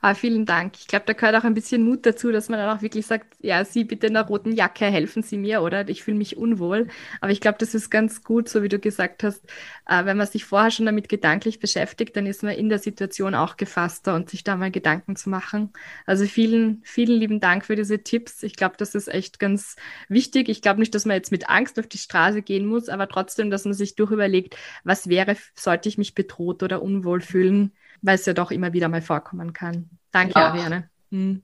Ah, 0.00 0.14
vielen 0.14 0.44
Dank. 0.44 0.74
Ich 0.78 0.88
glaube, 0.88 1.04
da 1.06 1.12
gehört 1.12 1.36
auch 1.36 1.44
ein 1.44 1.54
bisschen 1.54 1.84
Mut 1.84 2.04
dazu, 2.04 2.32
dass 2.32 2.48
man 2.48 2.58
dann 2.58 2.76
auch 2.76 2.82
wirklich 2.82 3.06
sagt, 3.06 3.36
ja, 3.40 3.64
Sie 3.64 3.84
bitte 3.84 4.08
in 4.08 4.14
der 4.14 4.24
roten 4.26 4.52
Jacke, 4.52 4.86
helfen 4.86 5.22
Sie 5.22 5.36
mir, 5.36 5.62
oder? 5.62 5.88
Ich 5.88 6.02
fühle 6.02 6.16
mich 6.16 6.36
unwohl. 6.36 6.88
Aber 7.20 7.30
ich 7.30 7.40
glaube, 7.40 7.58
das 7.58 7.74
ist 7.74 7.90
ganz 7.90 8.24
gut, 8.24 8.48
so 8.48 8.62
wie 8.62 8.68
du 8.68 8.78
gesagt 8.78 9.22
hast, 9.22 9.44
äh, 9.86 10.04
wenn 10.04 10.16
man 10.16 10.26
sich 10.26 10.44
vorher 10.44 10.70
schon 10.70 10.86
damit 10.86 11.08
gedanklich 11.08 11.60
beschäftigt, 11.60 12.16
dann 12.16 12.26
ist 12.26 12.42
man 12.42 12.54
in 12.54 12.68
der 12.68 12.78
Situation 12.80 13.34
auch 13.34 13.56
gefasster 13.56 14.14
und 14.14 14.30
sich 14.30 14.42
da 14.42 14.56
mal 14.56 14.70
Gedanken 14.70 15.16
zu 15.16 15.30
machen. 15.30 15.72
Also 16.06 16.24
vielen, 16.26 16.80
vielen 16.84 17.18
lieben 17.20 17.38
Dank 17.38 17.64
für 17.64 17.76
diese 17.76 18.02
Tipps. 18.02 18.42
Ich 18.42 18.56
glaube, 18.56 18.74
das 18.78 18.94
ist 18.94 19.08
echt 19.08 19.38
ganz 19.38 19.76
wichtig. 20.08 20.48
Ich 20.48 20.62
glaube 20.62 20.80
nicht, 20.80 20.94
dass 20.94 21.04
man 21.04 21.16
jetzt 21.16 21.30
mit 21.30 21.48
Angst 21.48 21.78
auf 21.78 21.86
die 21.86 21.98
Straße 21.98 22.42
gehen 22.42 22.66
muss, 22.66 22.88
aber 22.88 23.08
trotzdem, 23.08 23.50
dass 23.50 23.64
man 23.64 23.74
sich 23.74 23.94
durchüberlegt, 23.96 24.56
was 24.82 25.08
wäre, 25.08 25.36
sollte 25.54 25.88
ich 25.88 25.98
mich 25.98 26.14
bedroht 26.14 26.62
oder 26.62 26.82
unwohl 26.82 27.20
fühlen 27.20 27.72
weil 28.02 28.16
es 28.16 28.26
ja 28.26 28.34
doch 28.34 28.50
immer 28.50 28.72
wieder 28.72 28.88
mal 28.88 29.02
vorkommen 29.02 29.52
kann. 29.52 29.88
Danke, 30.10 30.38
ja. 30.38 30.48
Ariane. 30.48 30.90
Mhm. 31.10 31.42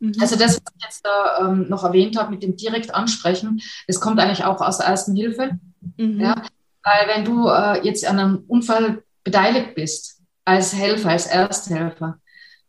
Mhm. 0.00 0.12
Also 0.20 0.36
das, 0.36 0.56
was 0.56 0.72
ich 0.76 0.84
jetzt 0.84 1.04
da 1.04 1.48
ähm, 1.48 1.68
noch 1.68 1.84
erwähnt 1.84 2.18
habe 2.18 2.30
mit 2.30 2.42
dem 2.42 2.56
direkt 2.56 2.94
ansprechen, 2.94 3.60
das 3.86 4.00
kommt 4.00 4.20
eigentlich 4.20 4.44
auch 4.44 4.60
aus 4.60 4.78
der 4.78 4.86
ersten 4.86 5.14
Hilfe. 5.14 5.58
Mhm. 5.96 6.20
Ja? 6.20 6.42
Weil 6.82 7.08
wenn 7.08 7.24
du 7.24 7.48
äh, 7.48 7.84
jetzt 7.84 8.06
an 8.06 8.18
einem 8.18 8.44
Unfall 8.48 9.02
beteiligt 9.24 9.74
bist, 9.74 10.20
als 10.44 10.74
Helfer, 10.74 11.10
als 11.10 11.26
Ersthelfer, 11.26 12.18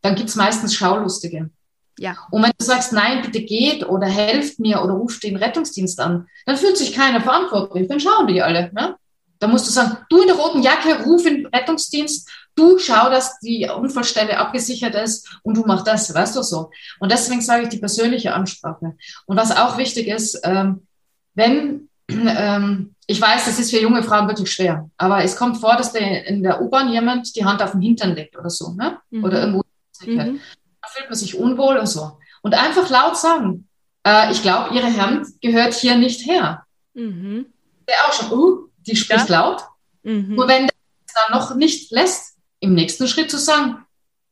dann 0.02 0.16
gibt 0.16 0.30
es 0.30 0.36
meistens 0.36 0.76
Schaulustige. 0.76 1.50
Ja. 1.98 2.16
Und 2.32 2.44
wenn 2.44 2.52
du 2.58 2.66
sagst, 2.66 2.94
nein, 2.94 3.22
bitte 3.22 3.42
geht 3.42 3.88
oder 3.88 4.08
helft 4.08 4.60
mir 4.60 4.82
oder 4.82 4.94
ruft 4.94 5.24
den 5.24 5.36
Rettungsdienst 5.36 6.00
an, 6.00 6.28
dann 6.46 6.58
fühlt 6.58 6.78
sich 6.78 6.94
keiner 6.94 7.22
verantwortlich. 7.22 7.88
Dann 7.88 8.00
schauen 8.00 8.28
die 8.28 8.42
alle. 8.42 8.72
Ne? 8.74 8.96
Da 9.40 9.48
musst 9.48 9.68
du 9.68 9.72
sagen, 9.72 9.98
du 10.10 10.22
in 10.22 10.28
der 10.28 10.38
roten 10.38 10.62
Jacke, 10.62 11.04
ruf 11.04 11.24
den 11.24 11.46
Rettungsdienst, 11.48 12.30
du 12.60 12.78
schau, 12.78 13.10
dass 13.10 13.40
die 13.40 13.68
Unfallstelle 13.70 14.38
abgesichert 14.38 14.96
ist 14.96 15.40
und 15.44 15.56
du 15.58 15.64
mach 15.66 15.84
das, 15.84 16.14
weißt 16.14 16.36
du 16.36 16.44
so. 16.44 16.70
Und 17.00 17.12
deswegen 17.12 17.42
sage 17.42 17.64
ich 17.64 17.70
die 17.70 17.80
persönliche 17.80 18.34
Ansprache. 18.34 18.96
Und 19.26 19.38
was 19.38 19.56
auch 19.56 19.78
wichtig 19.78 20.08
ist, 20.08 20.40
ähm, 20.44 20.88
wenn, 21.34 21.90
ähm, 22.10 22.96
ich 23.08 23.20
weiß, 23.20 23.46
das 23.46 23.60
ist 23.60 23.72
für 23.72 23.82
junge 23.82 24.04
Frauen 24.04 24.28
wirklich 24.28 24.52
schwer, 24.52 24.90
aber 24.98 25.24
es 25.24 25.36
kommt 25.36 25.58
vor, 25.58 25.76
dass 25.76 25.94
der, 25.94 26.28
in 26.28 26.44
der 26.44 26.62
U-Bahn 26.62 26.92
jemand 26.92 27.36
die 27.36 27.46
Hand 27.46 27.64
auf 27.64 27.72
den 27.72 27.82
Hintern 27.82 28.16
legt 28.16 28.38
oder 28.38 28.50
so, 28.50 28.74
ne? 28.74 29.00
Mhm. 29.10 29.24
oder 29.24 29.40
irgendwo. 29.40 29.64
Mhm. 30.06 30.40
Da 30.82 30.88
fühlt 30.90 31.10
man 31.10 31.18
sich 31.18 31.36
unwohl 31.36 31.78
und 31.78 31.88
so. 31.88 32.20
Und 32.42 32.54
einfach 32.54 32.90
laut 32.90 33.18
sagen, 33.18 33.68
äh, 34.06 34.32
ich 34.32 34.42
glaube, 34.42 34.76
Ihre 34.76 34.96
Hand 34.98 35.28
gehört 35.42 35.74
hier 35.74 35.98
nicht 35.98 36.26
her. 36.26 36.64
Mhm. 36.94 37.48
Der 37.88 37.96
auch 38.08 38.14
schon, 38.14 38.32
uh, 38.32 38.68
die 38.78 38.96
spricht 38.96 39.30
ja. 39.30 39.42
laut. 39.42 39.64
Mhm. 40.04 40.38
Und 40.38 40.48
wenn 40.48 40.68
der 40.68 40.76
dann 41.16 41.40
noch 41.40 41.56
nicht 41.56 41.92
lässt, 41.92 42.29
im 42.60 42.74
nächsten 42.74 43.08
Schritt 43.08 43.32
zu 43.32 43.38
sagen, 43.38 43.86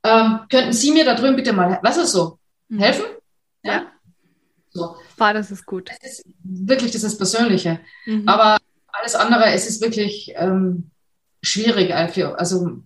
ähm, 0.04 0.40
könnten 0.50 0.74
Sie 0.74 0.92
mir 0.92 1.06
da 1.06 1.16
drüben 1.16 1.36
bitte 1.36 1.54
mal, 1.54 1.80
was 1.82 1.98
ist 1.98 2.12
so, 2.12 2.40
mhm. 2.70 2.80
helfen? 2.80 3.06
Ja. 3.64 3.74
ja. 3.74 3.92
So. 4.70 4.96
War, 5.18 5.34
das 5.34 5.52
ist 5.52 5.66
gut. 5.66 5.90
Das 5.90 5.98
ist 6.04 6.26
wirklich, 6.44 6.92
das 6.92 7.04
ist 7.04 7.18
Persönliche. 7.18 7.80
Mhm. 8.06 8.28
Aber 8.28 8.58
alles 8.92 9.16
andere, 9.16 9.46
es 9.46 9.68
ist 9.68 9.82
wirklich 9.82 10.34
ähm, 10.36 10.92
schwierig. 11.42 11.94
Also, 11.94 12.82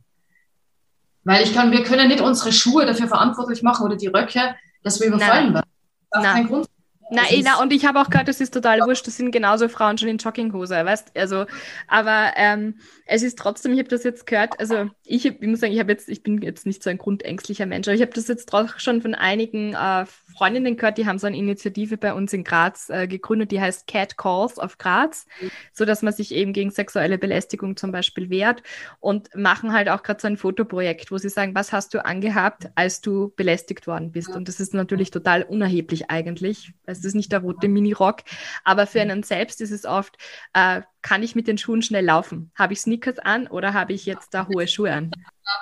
weil 1.23 1.43
ich 1.43 1.53
kann, 1.53 1.71
wir 1.71 1.83
können 1.83 2.07
nicht 2.07 2.21
unsere 2.21 2.53
Schuhe 2.53 2.85
dafür 2.85 3.07
verantwortlich 3.07 3.61
machen 3.61 3.85
oder 3.85 3.95
die 3.95 4.07
Röcke, 4.07 4.55
dass 4.83 4.99
wir 4.99 5.07
überfallen 5.07 5.53
werden. 5.53 5.69
Das 6.09 6.23
ist 6.23 6.29
kein 6.31 6.47
Grund 6.47 6.67
na, 7.11 7.29
eh, 7.29 7.41
na, 7.43 7.61
und 7.61 7.73
ich 7.73 7.85
habe 7.85 7.99
auch 7.99 8.09
gehört, 8.09 8.27
das 8.27 8.39
ist 8.39 8.53
total 8.53 8.79
wurscht, 8.81 9.05
das 9.05 9.17
sind 9.17 9.31
genauso 9.31 9.67
Frauen 9.67 9.97
schon 9.97 10.07
in 10.07 10.17
Jogginghose, 10.17 10.73
weißt 10.85 11.11
also, 11.17 11.45
aber 11.87 12.31
ähm, 12.37 12.75
es 13.05 13.21
ist 13.21 13.37
trotzdem, 13.37 13.73
ich 13.73 13.79
habe 13.79 13.89
das 13.89 14.03
jetzt 14.03 14.25
gehört, 14.25 14.59
also 14.59 14.89
ich, 15.03 15.25
ich 15.25 15.41
muss 15.41 15.59
sagen, 15.59 15.73
ich 15.73 15.79
habe 15.79 15.91
jetzt, 15.91 16.07
ich 16.07 16.23
bin 16.23 16.41
jetzt 16.41 16.65
nicht 16.65 16.81
so 16.81 16.89
ein 16.89 16.97
grundängstlicher 16.97 17.65
Mensch, 17.65 17.87
aber 17.87 17.95
ich 17.95 18.01
habe 18.01 18.13
das 18.13 18.27
jetzt 18.29 18.53
auch 18.53 18.79
schon 18.79 19.01
von 19.01 19.13
einigen 19.13 19.73
äh, 19.73 20.05
Freundinnen 20.37 20.77
gehört, 20.77 20.97
die 20.97 21.05
haben 21.05 21.19
so 21.19 21.27
eine 21.27 21.37
Initiative 21.37 21.97
bei 21.97 22.13
uns 22.13 22.31
in 22.31 22.45
Graz 22.45 22.89
äh, 22.89 23.07
gegründet, 23.07 23.51
die 23.51 23.59
heißt 23.59 23.87
Cat 23.87 24.17
Calls 24.17 24.57
of 24.57 24.77
Graz, 24.77 25.25
mhm. 25.41 25.51
so 25.73 25.83
dass 25.83 26.01
man 26.01 26.13
sich 26.13 26.33
eben 26.33 26.53
gegen 26.53 26.71
sexuelle 26.71 27.17
Belästigung 27.17 27.75
zum 27.75 27.91
Beispiel 27.91 28.29
wehrt 28.29 28.63
und 28.99 29.35
machen 29.35 29.73
halt 29.73 29.89
auch 29.89 30.03
gerade 30.03 30.21
so 30.21 30.27
ein 30.27 30.37
Fotoprojekt, 30.37 31.11
wo 31.11 31.17
sie 31.17 31.29
sagen, 31.29 31.53
was 31.55 31.73
hast 31.73 31.93
du 31.93 32.05
angehabt, 32.05 32.69
als 32.75 33.01
du 33.01 33.33
belästigt 33.35 33.87
worden 33.87 34.11
bist? 34.11 34.29
Und 34.29 34.47
das 34.47 34.59
ist 34.59 34.73
natürlich 34.73 35.11
total 35.11 35.43
unerheblich 35.43 36.09
eigentlich. 36.09 36.73
Also 36.85 37.00
das 37.01 37.09
ist 37.09 37.15
nicht 37.15 37.31
der 37.31 37.39
rote 37.39 37.67
Minirock, 37.67 38.21
aber 38.63 38.87
für 38.87 39.01
einen 39.01 39.23
selbst 39.23 39.61
ist 39.61 39.71
es 39.71 39.85
oft, 39.85 40.17
äh, 40.53 40.81
kann 41.01 41.23
ich 41.23 41.35
mit 41.35 41.47
den 41.47 41.57
Schuhen 41.57 41.81
schnell 41.81 42.05
laufen? 42.05 42.51
Habe 42.55 42.73
ich 42.73 42.81
Sneakers 42.81 43.19
an 43.19 43.47
oder 43.47 43.73
habe 43.73 43.93
ich 43.93 44.05
jetzt 44.05 44.33
da 44.33 44.47
hohe 44.47 44.67
Schuhe 44.67 44.91
an? 44.91 45.11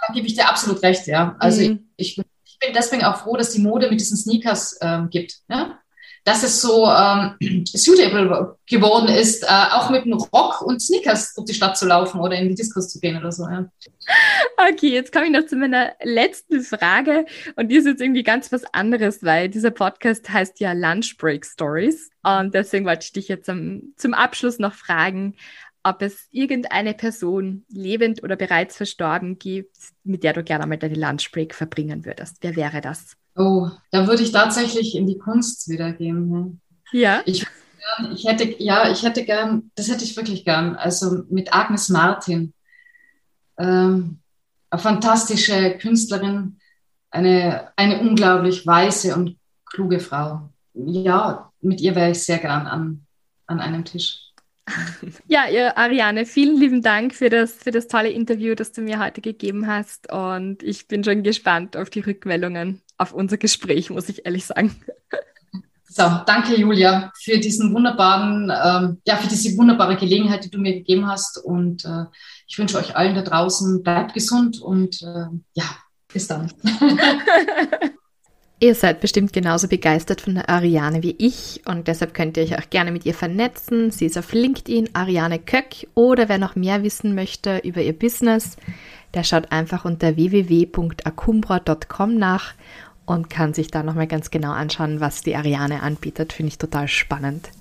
Da 0.08 0.14
gebe 0.14 0.28
ich 0.28 0.36
dir 0.36 0.50
absolut 0.50 0.82
recht, 0.84 1.08
ja. 1.08 1.36
Also 1.40 1.62
mhm. 1.62 1.90
ich, 1.96 2.18
ich, 2.18 2.60
bin 2.60 2.74
deswegen 2.74 3.06
auch 3.06 3.22
froh, 3.22 3.38
dass 3.38 3.52
die 3.52 3.62
Mode 3.62 3.90
mit 3.90 4.02
diesen 4.02 4.18
Sneakers 4.18 4.78
ähm, 4.82 5.10
gibt. 5.10 5.38
Ja? 5.48 5.79
Dass 6.24 6.44
es 6.44 6.62
so 6.62 6.88
ähm, 6.88 7.66
suitable 7.66 8.58
geworden 8.68 9.08
ist, 9.10 9.44
äh, 9.44 9.48
auch 9.48 9.90
mit 9.90 10.04
einem 10.04 10.20
Rock 10.20 10.62
und 10.62 10.82
Sneakers 10.82 11.34
durch 11.34 11.48
die 11.48 11.54
Stadt 11.54 11.78
zu 11.78 11.88
laufen 11.88 12.20
oder 12.20 12.36
in 12.36 12.50
die 12.50 12.56
Diskos 12.56 12.90
zu 12.90 13.00
gehen 13.00 13.18
oder 13.18 13.32
so. 13.32 13.44
Ja. 13.44 13.70
Okay, 14.72 14.90
jetzt 14.90 15.12
komme 15.12 15.26
ich 15.26 15.32
noch 15.32 15.46
zu 15.46 15.56
meiner 15.56 15.94
letzten 16.04 16.62
Frage 16.62 17.26
und 17.56 17.70
die 17.70 17.76
ist 17.76 17.86
jetzt 17.86 18.02
irgendwie 18.02 18.24
ganz 18.24 18.52
was 18.52 18.64
anderes, 18.74 19.24
weil 19.24 19.50
dieser 19.50 19.72
Podcast 19.72 20.30
heißt 20.30 20.60
ja 20.60 20.74
Lunch 20.74 21.18
Break 21.18 21.46
Stories 21.46 22.10
und 22.24 22.54
deswegen 22.54 22.86
wollte 22.86 23.06
ich 23.06 23.14
dich 23.14 23.28
jetzt 23.28 23.46
zum, 23.46 23.94
zum 23.98 24.14
Abschluss 24.14 24.60
noch 24.60 24.74
fragen, 24.74 25.36
ob 25.84 26.02
es 26.02 26.28
irgendeine 26.32 26.94
Person, 26.94 27.66
lebend 27.70 28.24
oder 28.24 28.36
bereits 28.36 28.78
verstorben, 28.78 29.40
gibt, 29.40 29.78
mit 30.04 30.24
der 30.24 30.34
du 30.34 30.44
gerne 30.44 30.64
einmal 30.64 30.78
deine 30.78 30.96
Lunchbreak 30.96 31.56
verbringen 31.56 32.06
würdest. 32.06 32.38
Wer 32.42 32.56
wäre 32.56 32.82
das? 32.82 33.16
Oh, 33.40 33.70
da 33.92 34.06
würde 34.06 34.22
ich 34.22 34.34
tatsächlich 34.34 34.96
in 34.96 35.08
die 35.08 35.18
Kunst 35.18 35.70
wieder 35.70 35.94
gehen. 35.94 36.30
Ne? 36.30 36.58
Ja. 36.92 37.22
Ich, 37.26 37.48
ich 38.14 38.26
hätte, 38.26 38.62
ja, 38.62 38.92
ich 38.92 39.02
hätte 39.04 39.24
gern, 39.24 39.72
das 39.76 39.88
hätte 39.88 40.04
ich 40.04 40.18
wirklich 40.18 40.44
gern, 40.44 40.76
also 40.76 41.24
mit 41.30 41.54
Agnes 41.54 41.88
Martin. 41.88 42.54
Ähm, 43.58 44.20
eine 44.70 44.82
fantastische 44.82 45.78
Künstlerin, 45.78 46.60
eine, 47.12 47.72
eine 47.78 48.02
unglaublich 48.02 48.68
weise 48.68 49.16
und 49.16 49.38
kluge 49.66 50.02
Frau. 50.02 50.50
Ja, 50.74 51.50
mit 51.62 51.80
ihr 51.80 51.96
wäre 51.96 52.12
ich 52.12 52.22
sehr 52.22 52.40
gern 52.40 52.68
an, 52.68 53.06
an 53.48 53.62
einem 53.62 53.86
Tisch. 53.86 54.29
Ja, 55.28 55.48
ihr 55.48 55.78
Ariane, 55.78 56.26
vielen 56.26 56.58
lieben 56.60 56.82
Dank 56.82 57.14
für 57.14 57.30
das, 57.30 57.54
für 57.54 57.72
das 57.72 57.88
tolle 57.88 58.10
Interview, 58.10 58.56
das 58.56 58.72
du 58.72 58.82
mir 58.82 59.00
heute 59.00 59.22
gegeben 59.22 59.68
hast. 59.68 60.12
Und 60.12 60.64
ich 60.64 60.88
bin 60.88 61.04
schon 61.04 61.24
gespannt 61.24 61.78
auf 61.78 61.90
die 61.90 62.02
Rückmeldungen 62.02 62.82
auf 62.98 63.14
unser 63.14 63.38
Gespräch, 63.38 63.90
muss 63.90 64.10
ich 64.10 64.26
ehrlich 64.26 64.46
sagen. 64.46 64.76
So, 65.92 66.04
danke 66.28 66.56
Julia 66.56 67.12
für 67.20 67.40
diesen 67.40 67.74
wunderbaren, 67.74 68.44
ähm, 68.44 69.02
ja, 69.08 69.18
für 69.18 69.28
diese 69.28 69.58
wunderbare 69.58 69.98
Gelegenheit, 69.98 70.46
die 70.46 70.52
du 70.52 70.60
mir 70.60 70.74
gegeben 70.74 71.08
hast. 71.08 71.44
Und 71.44 71.84
äh, 71.84 72.06
ich 72.46 72.60
wünsche 72.60 72.78
euch 72.78 72.96
allen 72.96 73.16
da 73.16 73.24
draußen, 73.24 73.82
bleibt 73.82 74.14
gesund 74.14 74.62
und 74.62 75.02
äh, 75.02 75.26
ja, 75.56 75.66
bis 76.14 76.28
dann. 76.28 76.54
Ihr 78.62 78.76
seid 78.76 79.00
bestimmt 79.00 79.32
genauso 79.32 79.70
begeistert 79.70 80.20
von 80.20 80.36
der 80.36 80.50
Ariane 80.50 81.02
wie 81.02 81.16
ich 81.18 81.62
und 81.66 81.88
deshalb 81.88 82.14
könnt 82.14 82.36
ihr 82.36 82.44
euch 82.44 82.60
auch 82.60 82.70
gerne 82.70 82.92
mit 82.92 83.06
ihr 83.06 83.14
vernetzen. 83.14 83.90
Sie 83.90 84.06
ist 84.06 84.18
auf 84.18 84.34
LinkedIn 84.34 84.90
Ariane 84.94 85.40
Köck 85.40 85.88
oder 85.96 86.28
wer 86.28 86.40
noch 86.40 86.58
mehr 86.58 86.84
wissen 86.84 87.16
möchte 87.16 87.60
über 87.60 87.82
ihr 87.82 87.98
Business, 87.98 88.58
der 89.14 89.24
schaut 89.24 89.54
einfach 89.54 89.86
unter 89.86 90.18
www.akumbra.com 90.18 92.18
nach 92.18 92.54
und 93.06 93.30
kann 93.30 93.54
sich 93.54 93.72
da 93.72 93.82
nochmal 93.82 94.08
ganz 94.08 94.30
genau 94.30 94.52
anschauen, 94.52 95.00
was 95.00 95.22
die 95.22 95.38
Ariane 95.38 95.82
anbietet. 95.82 96.34
Finde 96.34 96.50
ich 96.50 96.58
total 96.58 96.90
spannend. 96.90 97.52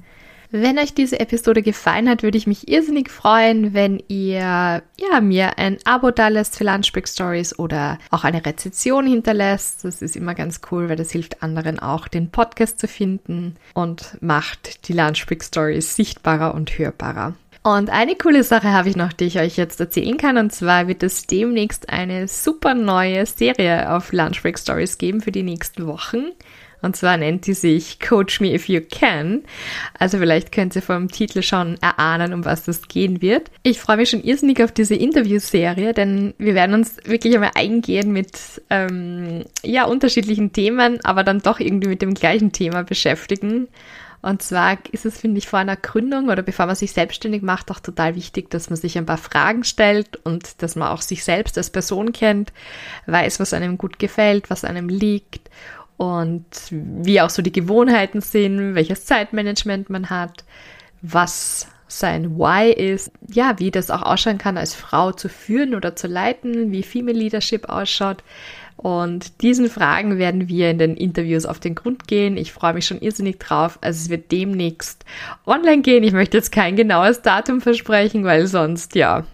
Wenn 0.50 0.78
euch 0.78 0.94
diese 0.94 1.20
Episode 1.20 1.60
gefallen 1.60 2.08
hat, 2.08 2.22
würde 2.22 2.38
ich 2.38 2.46
mich 2.46 2.68
irrsinnig 2.68 3.10
freuen, 3.10 3.74
wenn 3.74 4.02
ihr 4.08 4.40
ja, 4.40 5.20
mir 5.20 5.58
ein 5.58 5.76
Abo 5.84 6.10
da 6.10 6.28
lässt 6.28 6.56
für 6.56 6.64
Lunchbreak 6.64 7.06
Stories 7.06 7.58
oder 7.58 7.98
auch 8.10 8.24
eine 8.24 8.44
Rezension 8.44 9.06
hinterlässt. 9.06 9.84
Das 9.84 10.00
ist 10.00 10.16
immer 10.16 10.34
ganz 10.34 10.62
cool, 10.70 10.88
weil 10.88 10.96
das 10.96 11.10
hilft 11.10 11.42
anderen 11.42 11.78
auch, 11.78 12.08
den 12.08 12.30
Podcast 12.30 12.78
zu 12.78 12.88
finden 12.88 13.56
und 13.74 14.16
macht 14.22 14.88
die 14.88 14.94
Lunchbreak 14.94 15.44
Stories 15.44 15.94
sichtbarer 15.96 16.54
und 16.54 16.78
hörbarer. 16.78 17.34
Und 17.62 17.90
eine 17.90 18.16
coole 18.16 18.42
Sache 18.42 18.72
habe 18.72 18.88
ich 18.88 18.96
noch, 18.96 19.12
die 19.12 19.24
ich 19.24 19.38
euch 19.38 19.58
jetzt 19.58 19.78
erzählen 19.78 20.16
kann. 20.16 20.38
Und 20.38 20.54
zwar 20.54 20.88
wird 20.88 21.02
es 21.02 21.26
demnächst 21.26 21.90
eine 21.90 22.26
super 22.26 22.72
neue 22.72 23.26
Serie 23.26 23.92
auf 23.94 24.12
Lunchbreak 24.12 24.58
Stories 24.58 24.96
geben 24.96 25.20
für 25.20 25.32
die 25.32 25.42
nächsten 25.42 25.86
Wochen. 25.86 26.30
Und 26.80 26.96
zwar 26.96 27.16
nennt 27.16 27.46
die 27.46 27.54
sich 27.54 27.98
Coach 28.00 28.40
Me 28.40 28.54
If 28.54 28.68
You 28.68 28.80
Can. 28.80 29.42
Also 29.98 30.18
vielleicht 30.18 30.52
könnt 30.52 30.76
ihr 30.76 30.82
vom 30.82 31.08
Titel 31.08 31.42
schon 31.42 31.76
erahnen, 31.80 32.32
um 32.32 32.44
was 32.44 32.64
das 32.64 32.88
gehen 32.88 33.20
wird. 33.20 33.50
Ich 33.62 33.80
freue 33.80 33.96
mich 33.96 34.10
schon 34.10 34.22
irrsinnig 34.22 34.62
auf 34.62 34.72
diese 34.72 34.94
Interviewserie, 34.94 35.92
denn 35.92 36.34
wir 36.38 36.54
werden 36.54 36.74
uns 36.74 36.96
wirklich 37.04 37.34
einmal 37.34 37.52
eingehen 37.54 38.12
mit 38.12 38.62
ähm, 38.70 39.44
ja 39.64 39.84
unterschiedlichen 39.84 40.52
Themen, 40.52 41.04
aber 41.04 41.24
dann 41.24 41.40
doch 41.40 41.60
irgendwie 41.60 41.88
mit 41.88 42.02
dem 42.02 42.14
gleichen 42.14 42.52
Thema 42.52 42.84
beschäftigen. 42.84 43.68
Und 44.20 44.42
zwar 44.42 44.78
ist 44.90 45.06
es, 45.06 45.20
finde 45.20 45.38
ich, 45.38 45.46
vor 45.46 45.60
einer 45.60 45.76
Gründung 45.76 46.28
oder 46.28 46.42
bevor 46.42 46.66
man 46.66 46.74
sich 46.74 46.92
selbstständig 46.92 47.42
macht, 47.42 47.70
auch 47.70 47.78
total 47.78 48.16
wichtig, 48.16 48.50
dass 48.50 48.68
man 48.68 48.76
sich 48.76 48.98
ein 48.98 49.06
paar 49.06 49.16
Fragen 49.18 49.62
stellt 49.62 50.16
und 50.24 50.60
dass 50.60 50.74
man 50.74 50.88
auch 50.88 51.02
sich 51.02 51.22
selbst 51.22 51.56
als 51.56 51.70
Person 51.70 52.12
kennt, 52.12 52.52
weiß, 53.06 53.38
was 53.38 53.52
einem 53.52 53.78
gut 53.78 54.00
gefällt, 54.00 54.50
was 54.50 54.64
einem 54.64 54.88
liegt 54.88 55.48
und 55.98 56.46
wie 56.70 57.20
auch 57.20 57.28
so 57.28 57.42
die 57.42 57.52
Gewohnheiten 57.52 58.22
sind, 58.22 58.74
welches 58.74 59.04
Zeitmanagement 59.04 59.90
man 59.90 60.08
hat, 60.08 60.44
was 61.02 61.68
sein 61.88 62.38
Why 62.38 62.72
ist, 62.72 63.10
ja, 63.30 63.58
wie 63.58 63.70
das 63.70 63.90
auch 63.90 64.02
ausschauen 64.02 64.38
kann, 64.38 64.56
als 64.56 64.74
Frau 64.74 65.12
zu 65.12 65.28
führen 65.28 65.74
oder 65.74 65.94
zu 65.96 66.06
leiten, 66.06 66.72
wie 66.72 66.82
Female 66.82 67.18
Leadership 67.18 67.68
ausschaut, 67.68 68.22
und 68.78 69.42
diesen 69.42 69.68
Fragen 69.68 70.18
werden 70.18 70.46
wir 70.46 70.70
in 70.70 70.78
den 70.78 70.96
Interviews 70.96 71.46
auf 71.46 71.58
den 71.58 71.74
Grund 71.74 72.06
gehen. 72.06 72.36
Ich 72.36 72.52
freue 72.52 72.74
mich 72.74 72.86
schon 72.86 73.00
irrsinnig 73.00 73.40
drauf. 73.40 73.76
Also 73.80 74.04
es 74.04 74.08
wird 74.08 74.30
demnächst 74.30 75.04
online 75.46 75.82
gehen. 75.82 76.04
Ich 76.04 76.12
möchte 76.12 76.36
jetzt 76.36 76.52
kein 76.52 76.76
genaues 76.76 77.20
Datum 77.20 77.60
versprechen, 77.60 78.22
weil 78.22 78.46
sonst, 78.46 78.94
ja, 78.94 79.24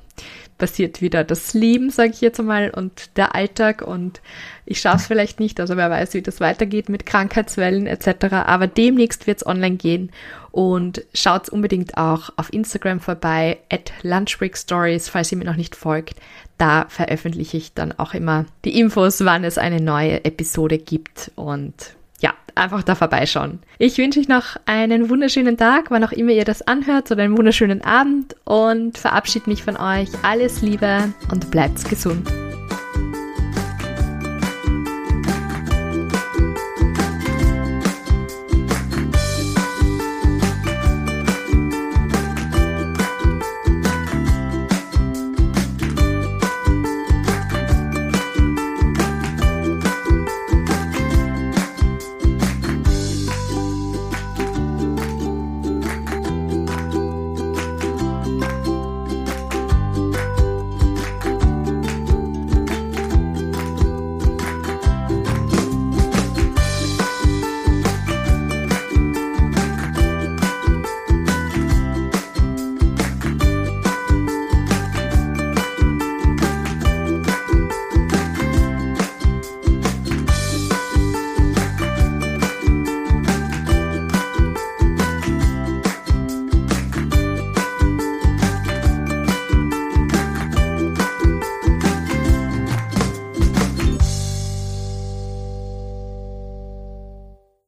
passiert 0.56 1.02
wieder 1.02 1.24
das 1.24 1.52
Leben, 1.52 1.90
sage 1.90 2.12
ich 2.14 2.22
jetzt 2.22 2.40
einmal, 2.40 2.70
und 2.70 3.18
der 3.18 3.34
Alltag 3.34 3.82
und 3.82 4.22
ich 4.66 4.80
schaffe 4.80 4.96
es 4.96 5.06
vielleicht 5.06 5.40
nicht, 5.40 5.60
also 5.60 5.76
wer 5.76 5.90
weiß, 5.90 6.14
wie 6.14 6.22
das 6.22 6.40
weitergeht 6.40 6.88
mit 6.88 7.06
Krankheitswellen 7.06 7.86
etc. 7.86 8.34
Aber 8.46 8.66
demnächst 8.66 9.26
wird 9.26 9.38
es 9.38 9.46
online 9.46 9.76
gehen 9.76 10.10
und 10.50 11.04
schaut 11.12 11.48
unbedingt 11.48 11.96
auch 11.96 12.30
auf 12.36 12.52
Instagram 12.52 13.00
vorbei, 13.00 13.58
at 13.70 13.92
Lunchbreak 14.02 14.56
falls 14.56 15.32
ihr 15.32 15.38
mir 15.38 15.44
noch 15.44 15.56
nicht 15.56 15.76
folgt. 15.76 16.16
Da 16.58 16.86
veröffentliche 16.88 17.56
ich 17.56 17.74
dann 17.74 17.92
auch 17.98 18.14
immer 18.14 18.46
die 18.64 18.78
Infos, 18.78 19.24
wann 19.24 19.44
es 19.44 19.58
eine 19.58 19.80
neue 19.80 20.24
Episode 20.24 20.78
gibt 20.78 21.32
und 21.34 21.74
ja, 22.20 22.32
einfach 22.54 22.82
da 22.82 22.94
vorbeischauen. 22.94 23.58
Ich 23.78 23.98
wünsche 23.98 24.20
euch 24.20 24.28
noch 24.28 24.56
einen 24.64 25.10
wunderschönen 25.10 25.58
Tag, 25.58 25.90
wann 25.90 26.04
auch 26.04 26.12
immer 26.12 26.30
ihr 26.30 26.44
das 26.44 26.62
anhört, 26.62 27.10
oder 27.10 27.24
einen 27.24 27.36
wunderschönen 27.36 27.82
Abend 27.82 28.36
und 28.44 28.96
verabschiede 28.96 29.50
mich 29.50 29.62
von 29.62 29.76
euch. 29.76 30.08
Alles 30.22 30.62
Liebe 30.62 31.12
und 31.30 31.50
bleibt 31.50 31.86
gesund. 31.90 32.53